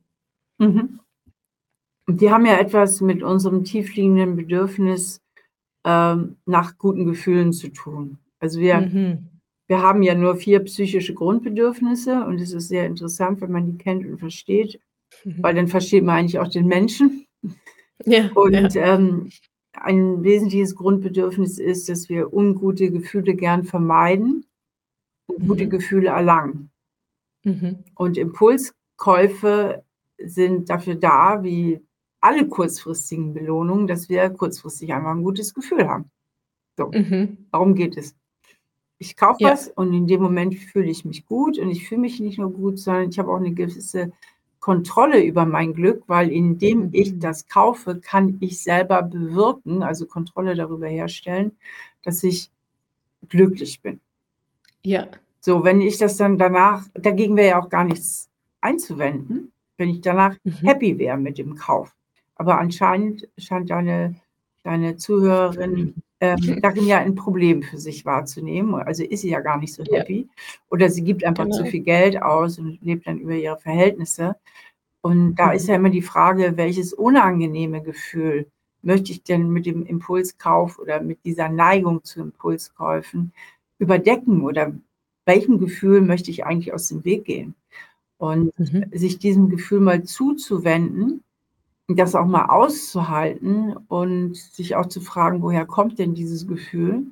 [0.58, 1.00] Mhm.
[2.10, 5.22] Die haben ja etwas mit unserem tiefliegenden Bedürfnis
[5.86, 8.18] ähm, nach guten Gefühlen zu tun.
[8.40, 9.30] Also wir mhm
[9.68, 13.78] wir haben ja nur vier psychische Grundbedürfnisse und es ist sehr interessant, wenn man die
[13.78, 14.80] kennt und versteht,
[15.24, 15.42] mhm.
[15.42, 17.26] weil dann versteht man eigentlich auch den Menschen.
[18.06, 18.96] Ja, und ja.
[18.96, 19.30] Ähm,
[19.74, 24.46] ein wesentliches Grundbedürfnis ist, dass wir ungute Gefühle gern vermeiden
[25.28, 25.48] und mhm.
[25.48, 26.72] gute Gefühle erlangen.
[27.44, 27.84] Mhm.
[27.96, 29.84] Und Impulskäufe
[30.18, 31.82] sind dafür da, wie
[32.22, 36.10] alle kurzfristigen Belohnungen, dass wir kurzfristig einfach ein gutes Gefühl haben.
[36.78, 37.48] So, mhm.
[37.52, 38.16] darum geht es.
[39.06, 39.52] Ich kaufe ja.
[39.52, 42.52] was und in dem Moment fühle ich mich gut und ich fühle mich nicht nur
[42.52, 44.12] gut, sondern ich habe auch eine gewisse
[44.60, 47.20] Kontrolle über mein Glück, weil indem ich mhm.
[47.20, 51.52] das kaufe, kann ich selber bewirken, also Kontrolle darüber herstellen,
[52.04, 52.50] dass ich
[53.30, 54.00] glücklich bin.
[54.84, 55.08] Ja.
[55.40, 58.28] So, wenn ich das dann danach, dagegen wäre ja auch gar nichts
[58.60, 60.52] einzuwenden, wenn ich danach mhm.
[60.64, 61.94] happy wäre mit dem Kauf.
[62.34, 64.16] Aber anscheinend scheint deine,
[64.64, 65.94] deine Zuhörerin
[66.26, 68.76] ähm, darin ja ein Problem für sich wahrzunehmen.
[68.76, 70.22] Also ist sie ja gar nicht so happy.
[70.22, 70.44] Ja.
[70.70, 71.58] Oder sie gibt einfach genau.
[71.58, 74.36] zu viel Geld aus und lebt dann über ihre Verhältnisse.
[75.02, 75.54] Und da mhm.
[75.54, 78.48] ist ja immer die Frage, welches unangenehme Gefühl
[78.82, 83.34] möchte ich denn mit dem Impulskauf oder mit dieser Neigung zu Impulskäufen
[83.80, 84.74] überdecken oder
[85.26, 87.56] welchem Gefühl möchte ich eigentlich aus dem Weg gehen?
[88.18, 88.86] Und mhm.
[88.94, 91.25] sich diesem Gefühl mal zuzuwenden
[91.88, 97.06] das auch mal auszuhalten und sich auch zu fragen, woher kommt denn dieses Gefühl?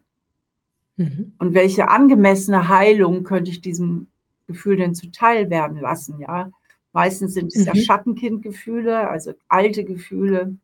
[0.98, 1.34] Mhm.
[1.38, 4.08] Und welche angemessene Heilung könnte ich diesem
[4.48, 6.20] Gefühl denn zuteil werden lassen?
[6.20, 6.52] Ja,
[6.92, 7.66] meistens sind es mhm.
[7.66, 10.56] ja Schattenkindgefühle, also alte Gefühle,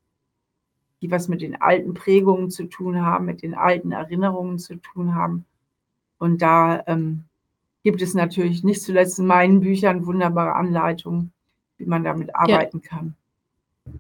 [1.02, 5.16] die was mit den alten Prägungen zu tun haben, mit den alten Erinnerungen zu tun
[5.16, 5.46] haben.
[6.18, 7.24] Und da ähm,
[7.84, 11.32] gibt es natürlich nicht zuletzt in meinen Büchern wunderbare Anleitungen,
[11.78, 12.90] wie man damit arbeiten ja.
[12.90, 13.16] kann.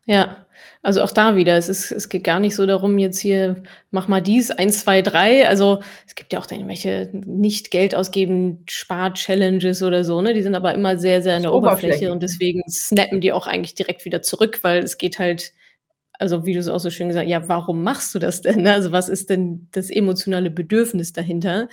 [0.05, 0.45] Ja,
[0.81, 4.07] also auch da wieder, es ist es geht gar nicht so darum, jetzt hier: „Mach
[4.07, 8.63] mal dies, 1, 2, 3.“ Also, es gibt ja auch dann irgendwelche nicht Geld ausgeben,
[8.69, 10.33] Spar-Challenges oder so, ne?
[10.33, 13.75] Die sind aber immer sehr, sehr an der Oberfläche und deswegen snappen die auch eigentlich
[13.75, 15.53] direkt wieder zurück, weil es geht halt
[16.19, 18.73] also, wie du es auch so schön gesagt ja, warum machst du das denn, ne?
[18.73, 21.69] Also, was ist denn das emotionale Bedürfnis dahinter?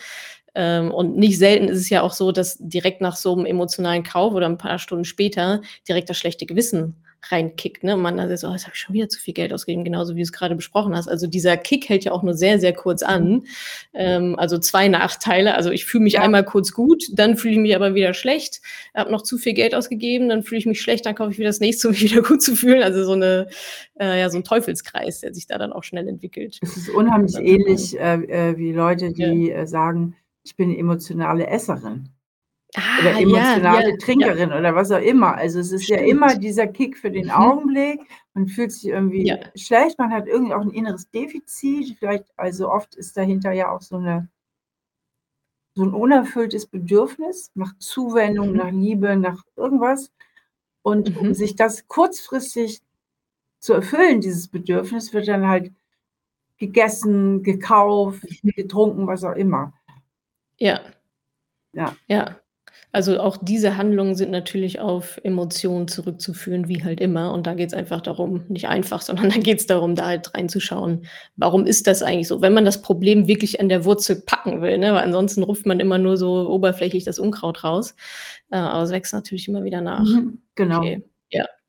[0.54, 4.02] Ähm, und nicht selten ist es ja auch so, dass direkt nach so einem emotionalen
[4.04, 6.96] Kauf oder ein paar Stunden später direkt das schlechte Gewissen
[7.30, 7.84] reinkickt.
[7.84, 7.94] Ne?
[7.94, 10.14] Und man dann so, oh, jetzt habe ich schon wieder zu viel Geld ausgegeben, genauso
[10.14, 11.08] wie du es gerade besprochen hast.
[11.08, 13.30] Also dieser Kick hält ja auch nur sehr, sehr kurz an.
[13.30, 13.44] Mhm.
[13.94, 15.54] Ähm, also zwei Nachteile.
[15.54, 16.22] Also ich fühle mich ja.
[16.22, 18.60] einmal kurz gut, dann fühle ich mich aber wieder schlecht,
[18.94, 21.48] habe noch zu viel Geld ausgegeben, dann fühle ich mich schlecht, dann kaufe ich wieder
[21.48, 22.82] das nächste, um mich wieder gut zu fühlen.
[22.82, 23.48] Also so eine,
[23.98, 26.58] äh, ja, so ein Teufelskreis, der sich da dann auch schnell entwickelt.
[26.62, 29.62] Es ist unheimlich ähnlich äh, äh, wie Leute, die ja.
[29.62, 32.10] Äh, sagen, ich bin emotionale Esserin.
[32.76, 34.58] Ah, oder emotionale ja, Trinkerin ja.
[34.58, 35.34] oder was auch immer.
[35.34, 36.00] Also es ist Stimmt.
[36.00, 37.30] ja immer dieser Kick für den mhm.
[37.30, 38.00] Augenblick.
[38.34, 39.38] Man fühlt sich irgendwie ja.
[39.54, 41.96] schlecht, man hat irgendwie auch ein inneres Defizit.
[41.98, 44.28] Vielleicht, also oft ist dahinter ja auch so eine
[45.74, 48.56] so ein unerfülltes Bedürfnis nach Zuwendung, mhm.
[48.56, 50.12] nach Liebe, nach irgendwas.
[50.82, 51.28] Und mhm.
[51.28, 52.82] um sich das kurzfristig
[53.58, 55.72] zu erfüllen, dieses Bedürfnis, wird dann halt
[56.58, 58.50] gegessen, gekauft, mhm.
[58.50, 59.74] getrunken, was auch immer.
[60.58, 60.80] Ja.
[61.72, 61.94] Ja.
[62.06, 62.36] Ja.
[62.92, 67.32] Also auch diese Handlungen sind natürlich auf Emotionen zurückzuführen, wie halt immer.
[67.32, 70.34] Und da geht es einfach darum, nicht einfach, sondern da geht es darum, da halt
[70.34, 71.06] reinzuschauen,
[71.36, 72.40] warum ist das eigentlich so?
[72.40, 74.92] Wenn man das Problem wirklich an der Wurzel packen will, ne?
[74.94, 77.94] weil ansonsten ruft man immer nur so oberflächlich das Unkraut raus.
[78.50, 80.04] Äh, aber es wächst natürlich immer wieder nach.
[80.04, 80.78] Mhm, genau.
[80.78, 81.02] Okay.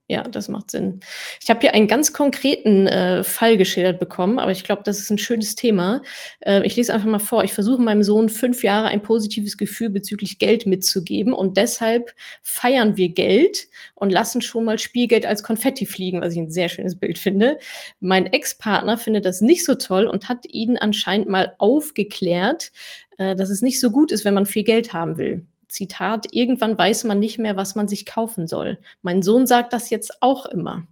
[0.10, 0.24] Ja.
[0.24, 1.02] Das macht Sinn.
[1.42, 5.10] Ich habe hier einen ganz konkreten äh, Fall geschildert bekommen, aber ich glaube, das ist
[5.10, 6.02] ein schönes Thema.
[6.40, 7.44] Äh, ich lese einfach mal vor.
[7.44, 12.96] Ich versuche meinem Sohn fünf Jahre ein positives Gefühl bezüglich Geld mitzugeben und deshalb feiern
[12.96, 16.96] wir Geld und lassen schon mal Spielgeld als Konfetti fliegen, was ich ein sehr schönes
[16.96, 17.58] Bild finde.
[18.00, 22.72] Mein Ex-Partner findet das nicht so toll und hat ihn anscheinend mal aufgeklärt,
[23.18, 25.46] äh, dass es nicht so gut ist, wenn man viel Geld haben will.
[25.78, 28.80] Zitat, irgendwann weiß man nicht mehr, was man sich kaufen soll.
[29.04, 30.88] Mein Sohn sagt das jetzt auch immer.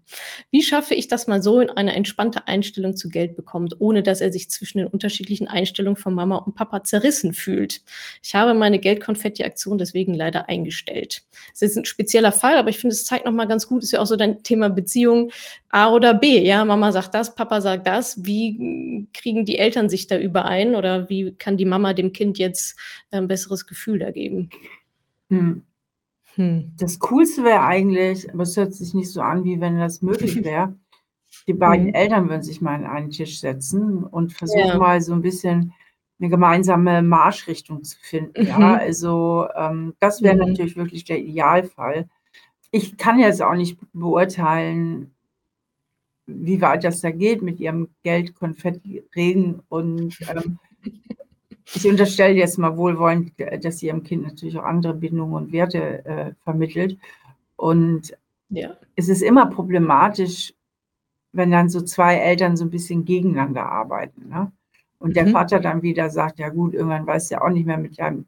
[0.51, 4.21] Wie schaffe ich, dass man so in eine entspannte Einstellung zu Geld bekommt, ohne dass
[4.21, 7.81] er sich zwischen den unterschiedlichen Einstellungen von Mama und Papa zerrissen fühlt?
[8.21, 11.23] Ich habe meine Geldkonfetti-Aktion deswegen leider eingestellt.
[11.51, 14.01] Das ist ein spezieller Fall, aber ich finde, es zeigt nochmal ganz gut, ist ja
[14.01, 15.31] auch so dein Thema Beziehung
[15.75, 16.41] A oder B.
[16.41, 18.23] Ja, Mama sagt das, Papa sagt das.
[18.23, 22.79] Wie kriegen die Eltern sich da überein oder wie kann die Mama dem Kind jetzt
[23.11, 24.49] ein besseres Gefühl da geben?
[25.29, 25.63] Hm.
[26.35, 26.71] Hm.
[26.79, 30.41] Das Coolste wäre eigentlich, aber es hört sich nicht so an, wie wenn das möglich
[30.45, 30.73] wäre.
[31.45, 31.93] Die beiden hm.
[31.93, 34.77] Eltern würden sich mal an einen Tisch setzen und versuchen ja.
[34.77, 35.73] mal so ein bisschen
[36.21, 38.47] eine gemeinsame Marschrichtung zu finden.
[38.47, 38.63] Ja, mhm.
[38.63, 40.51] also ähm, das wäre mhm.
[40.51, 42.07] natürlich wirklich der Idealfall.
[42.71, 45.14] Ich kann jetzt auch nicht beurteilen,
[46.27, 50.59] wie weit das da geht mit ihrem Geld, Konfetti, Regen und ähm,
[51.73, 56.05] ich unterstelle jetzt mal wohlwollend, dass sie ihrem Kind natürlich auch andere Bindungen und Werte
[56.05, 56.97] äh, vermittelt.
[57.55, 58.15] Und
[58.49, 58.75] ja.
[58.95, 60.53] es ist immer problematisch,
[61.31, 64.29] wenn dann so zwei Eltern so ein bisschen gegeneinander arbeiten.
[64.29, 64.51] Ne?
[64.99, 65.31] Und der mhm.
[65.31, 68.25] Vater dann wieder sagt, ja gut, irgendwann weißt du ja auch nicht mehr mit deinem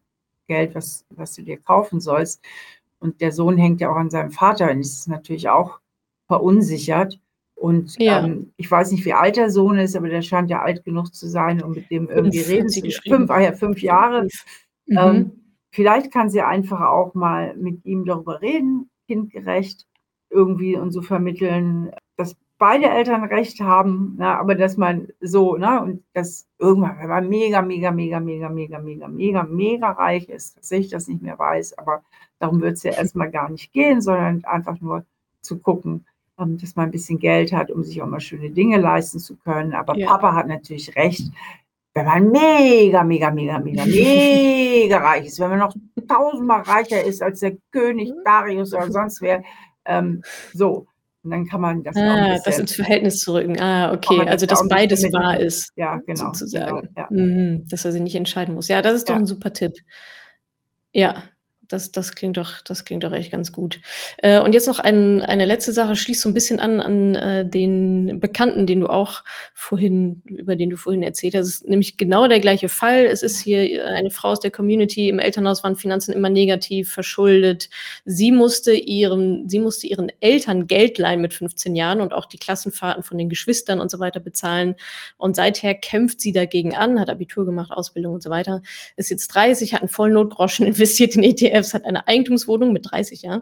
[0.47, 2.43] Geld, was, was du dir kaufen sollst.
[2.99, 5.79] Und der Sohn hängt ja auch an seinem Vater und ist natürlich auch
[6.27, 7.19] verunsichert.
[7.57, 8.23] Und ja.
[8.23, 11.13] ähm, ich weiß nicht, wie alt der Sohn ist, aber der scheint ja alt genug
[11.13, 13.27] zu sein, um mit dem irgendwie fünf, reden zu können.
[13.27, 14.27] Fünf, ja, fünf Jahre.
[14.85, 14.97] Mhm.
[14.97, 15.31] Ähm,
[15.71, 19.87] vielleicht kann sie einfach auch mal mit ihm darüber reden, kindgerecht
[20.29, 25.81] irgendwie und so vermitteln, dass beide Eltern recht haben, ne, aber dass man so, ne,
[25.81, 30.57] und dass irgendwann, wenn man mega, mega, mega, mega, mega, mega, mega, mega reich ist,
[30.57, 32.03] dass ich das nicht mehr weiß, aber
[32.39, 35.05] darum wird es ja erstmal gar nicht gehen, sondern einfach nur
[35.41, 36.05] zu gucken, ähm,
[36.37, 39.73] dass man ein bisschen Geld hat, um sich auch mal schöne Dinge leisten zu können.
[39.73, 40.07] Aber ja.
[40.07, 41.23] Papa hat natürlich recht.
[41.93, 45.75] Wenn man mega, mega, mega, mega, mega reich ist, wenn man noch
[46.07, 48.23] tausendmal reicher ist als der König mhm.
[48.23, 49.43] Darius oder sonst wer,
[49.85, 50.21] ähm,
[50.53, 50.85] so,
[51.23, 53.59] und dann kann man das ah, auch bisschen, das ins Verhältnis zu rücken.
[53.59, 54.21] Ah, okay.
[54.27, 55.73] Also, dass beides wahr ist.
[55.75, 56.25] Ja, genau.
[56.25, 56.81] Sozusagen.
[56.81, 57.07] Genau, ja.
[57.09, 58.67] Mhm, dass er sich nicht entscheiden muss.
[58.67, 59.19] Ja, das ist doch ja.
[59.19, 59.73] ein super Tipp.
[60.93, 61.23] Ja,
[61.67, 63.79] das, das, klingt doch, das klingt doch echt ganz gut.
[64.17, 67.49] Äh, und jetzt noch ein, eine letzte Sache, schließt so ein bisschen an an äh,
[67.49, 71.47] den Bekannten, den du auch vorhin, über den du vorhin erzählt hast.
[71.47, 73.05] Es ist nämlich genau der gleiche Fall.
[73.05, 77.69] Es ist hier eine Frau aus der Community, im Elternhaus waren Finanzen immer negativ, verschuldet.
[78.05, 82.37] Sie musste ihren, sie musste ihren Eltern Geld leihen mit 15 Jahren und auch die
[82.37, 84.75] Klassenfahrten von den Geschwistern und so weiter bezahlen.
[85.17, 88.61] Und seither kämpft sie dagegen an, hat Abitur gemacht, Ausbildung und so weiter.
[88.95, 92.91] Ist jetzt 30, hat einen vollen Notgroschen investiert in ETF ETFs, hat eine Eigentumswohnung mit
[92.91, 93.41] 30 Jahren.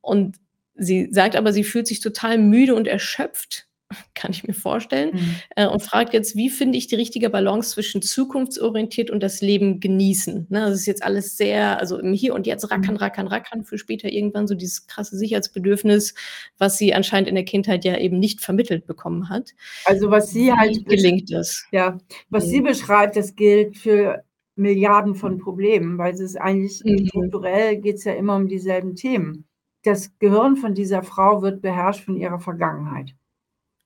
[0.00, 0.36] Und
[0.74, 3.66] sie sagt aber, sie fühlt sich total müde und erschöpft,
[4.14, 5.36] kann ich mir vorstellen, mhm.
[5.56, 9.80] äh, und fragt jetzt, wie finde ich die richtige Balance zwischen zukunftsorientiert und das Leben
[9.80, 10.46] genießen?
[10.48, 13.00] Ne, das ist jetzt alles sehr, also im Hier und Jetzt rackern, mhm.
[13.00, 16.14] rackern, rackern, für später irgendwann so dieses krasse Sicherheitsbedürfnis,
[16.58, 19.50] was sie anscheinend in der Kindheit ja eben nicht vermittelt bekommen hat.
[19.84, 21.64] Also was sie wie halt gelingt das?
[21.72, 21.98] Ja,
[22.28, 22.50] was mhm.
[22.50, 24.22] sie beschreibt, das gilt für
[24.60, 27.06] Milliarden von Problemen, weil es ist eigentlich mhm.
[27.06, 29.46] strukturell geht es ja immer um dieselben Themen.
[29.82, 33.14] das Gehirn von dieser Frau wird beherrscht von ihrer Vergangenheit.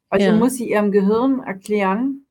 [0.09, 0.37] Also ja.
[0.37, 2.27] muss sie ihrem Gehirn erklären,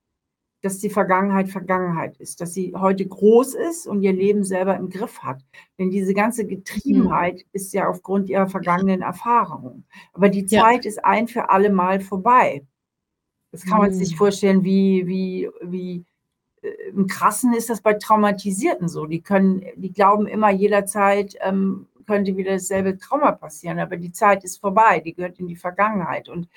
[0.61, 4.89] dass die Vergangenheit Vergangenheit ist, dass sie heute groß ist und ihr Leben selber im
[4.89, 5.43] Griff hat.
[5.77, 7.49] Denn diese ganze Getriebenheit mhm.
[7.51, 9.85] ist ja aufgrund ihrer vergangenen Erfahrungen.
[10.13, 10.89] Aber die Zeit ja.
[10.89, 12.65] ist ein für alle Mal vorbei.
[13.51, 13.95] Das kann man mhm.
[13.95, 16.05] sich vorstellen, wie, wie, wie
[16.93, 19.05] im Krassen ist das bei Traumatisierten so.
[19.05, 24.43] Die können, die glauben immer jederzeit, ähm, könnte wieder dasselbe Trauma passieren, aber die Zeit
[24.43, 26.29] ist vorbei, die gehört in die Vergangenheit.
[26.29, 26.47] Und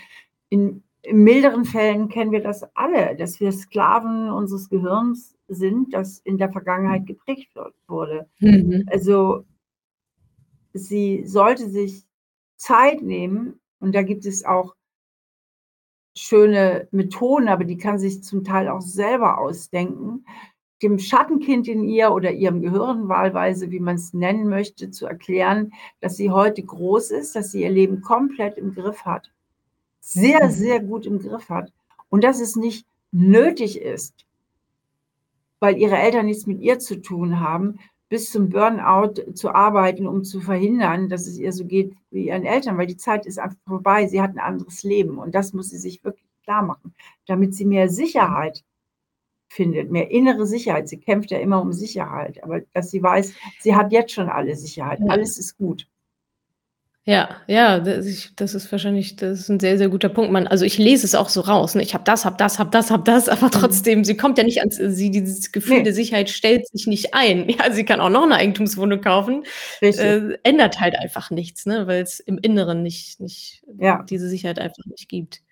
[0.48, 6.18] in, in milderen Fällen kennen wir das alle, dass wir Sklaven unseres Gehirns sind, das
[6.20, 7.50] in der Vergangenheit geprägt
[7.86, 8.28] wurde.
[8.40, 8.86] Mhm.
[8.90, 9.44] Also
[10.72, 12.04] sie sollte sich
[12.56, 14.75] Zeit nehmen und da gibt es auch
[16.16, 20.24] schöne Methoden, aber die kann sich zum Teil auch selber ausdenken,
[20.82, 25.72] dem Schattenkind in ihr oder ihrem Gehirn wahlweise, wie man es nennen möchte, zu erklären,
[26.00, 29.30] dass sie heute groß ist, dass sie ihr Leben komplett im Griff hat
[30.06, 30.50] sehr, mhm.
[30.50, 31.72] sehr gut im Griff hat
[32.08, 34.24] und dass es nicht nötig ist,
[35.58, 40.24] weil ihre Eltern nichts mit ihr zu tun haben, bis zum Burnout zu arbeiten, um
[40.24, 43.58] zu verhindern, dass es ihr so geht wie ihren Eltern, weil die Zeit ist einfach
[43.66, 44.06] vorbei.
[44.06, 46.94] Sie hat ein anderes Leben und das muss sie sich wirklich klar machen,
[47.26, 48.64] damit sie mehr Sicherheit
[49.48, 50.88] findet, mehr innere Sicherheit.
[50.88, 54.54] Sie kämpft ja immer um Sicherheit, aber dass sie weiß, sie hat jetzt schon alle
[54.54, 55.88] Sicherheit, alles ist gut.
[57.08, 60.32] Ja, ja, das das ist wahrscheinlich das ist 'n sehr, sehr guter Punkt.
[60.32, 61.82] Man also, ich lese es auch so raus, ne?
[61.84, 63.50] Ich habe das, habe das, habe das, habe das, aber Mhm.
[63.52, 67.48] trotzdem, sie kommt ja nicht ans sie dieses Gefühl der Sicherheit stellt sich nicht ein.
[67.56, 69.44] Ja, sie kann auch noch 'ne Eigentumswohnung kaufen,
[69.80, 70.04] Richtig.
[70.04, 74.02] äh, ändert halt einfach nichts, ne, weil's im Inneren nicht nicht Ja.
[74.10, 75.42] diese Sicherheit einfach nicht gibt.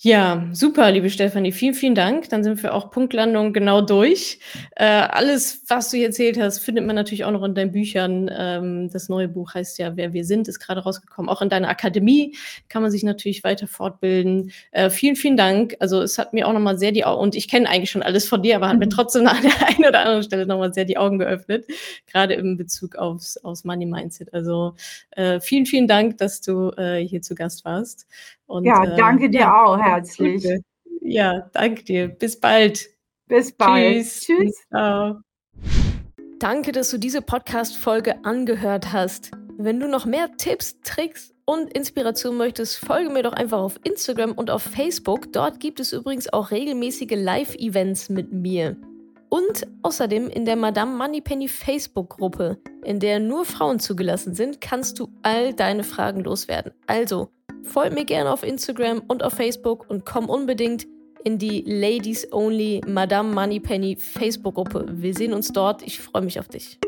[0.00, 1.50] Ja, super, liebe Stefanie.
[1.50, 2.28] Vielen, vielen Dank.
[2.28, 4.38] Dann sind wir auch Punktlandung genau durch.
[4.76, 8.30] Äh, alles, was du hier erzählt hast, findet man natürlich auch noch in deinen Büchern.
[8.32, 11.28] Ähm, das neue Buch heißt ja Wer wir sind, ist gerade rausgekommen.
[11.28, 12.36] Auch in deiner Akademie
[12.68, 14.52] kann man sich natürlich weiter fortbilden.
[14.70, 15.74] Äh, vielen, vielen Dank.
[15.80, 18.28] Also es hat mir auch nochmal sehr die Augen, und ich kenne eigentlich schon alles
[18.28, 18.90] von dir, aber hat mir mhm.
[18.90, 21.66] trotzdem an der einen oder anderen Stelle nochmal sehr die Augen geöffnet,
[22.06, 24.32] gerade im Bezug aufs, aufs Money Mindset.
[24.32, 24.76] Also
[25.10, 28.06] äh, vielen, vielen Dank, dass du äh, hier zu Gast warst.
[28.48, 30.42] Und, ja, äh, danke äh, dir ja, auch herzlich.
[30.42, 30.62] Gute.
[31.02, 32.08] Ja, danke dir.
[32.08, 32.88] Bis bald.
[33.28, 34.04] Bis bald.
[34.04, 34.20] Tschüss.
[34.22, 34.66] Tschüss.
[34.68, 35.20] Ciao.
[36.38, 39.30] Danke, dass du diese Podcast-Folge angehört hast.
[39.58, 44.32] Wenn du noch mehr Tipps, Tricks und Inspiration möchtest, folge mir doch einfach auf Instagram
[44.32, 45.32] und auf Facebook.
[45.32, 48.76] Dort gibt es übrigens auch regelmäßige Live-Events mit mir.
[49.28, 55.10] Und außerdem in der Madame Moneypenny Facebook-Gruppe, in der nur Frauen zugelassen sind, kannst du
[55.22, 56.72] all deine Fragen loswerden.
[56.86, 57.30] Also,
[57.68, 60.86] Folgt mir gerne auf Instagram und auf Facebook und komm unbedingt
[61.24, 64.86] in die Ladies Only Madame Moneypenny Facebook-Gruppe.
[64.88, 65.82] Wir sehen uns dort.
[65.82, 66.78] Ich freue mich auf dich.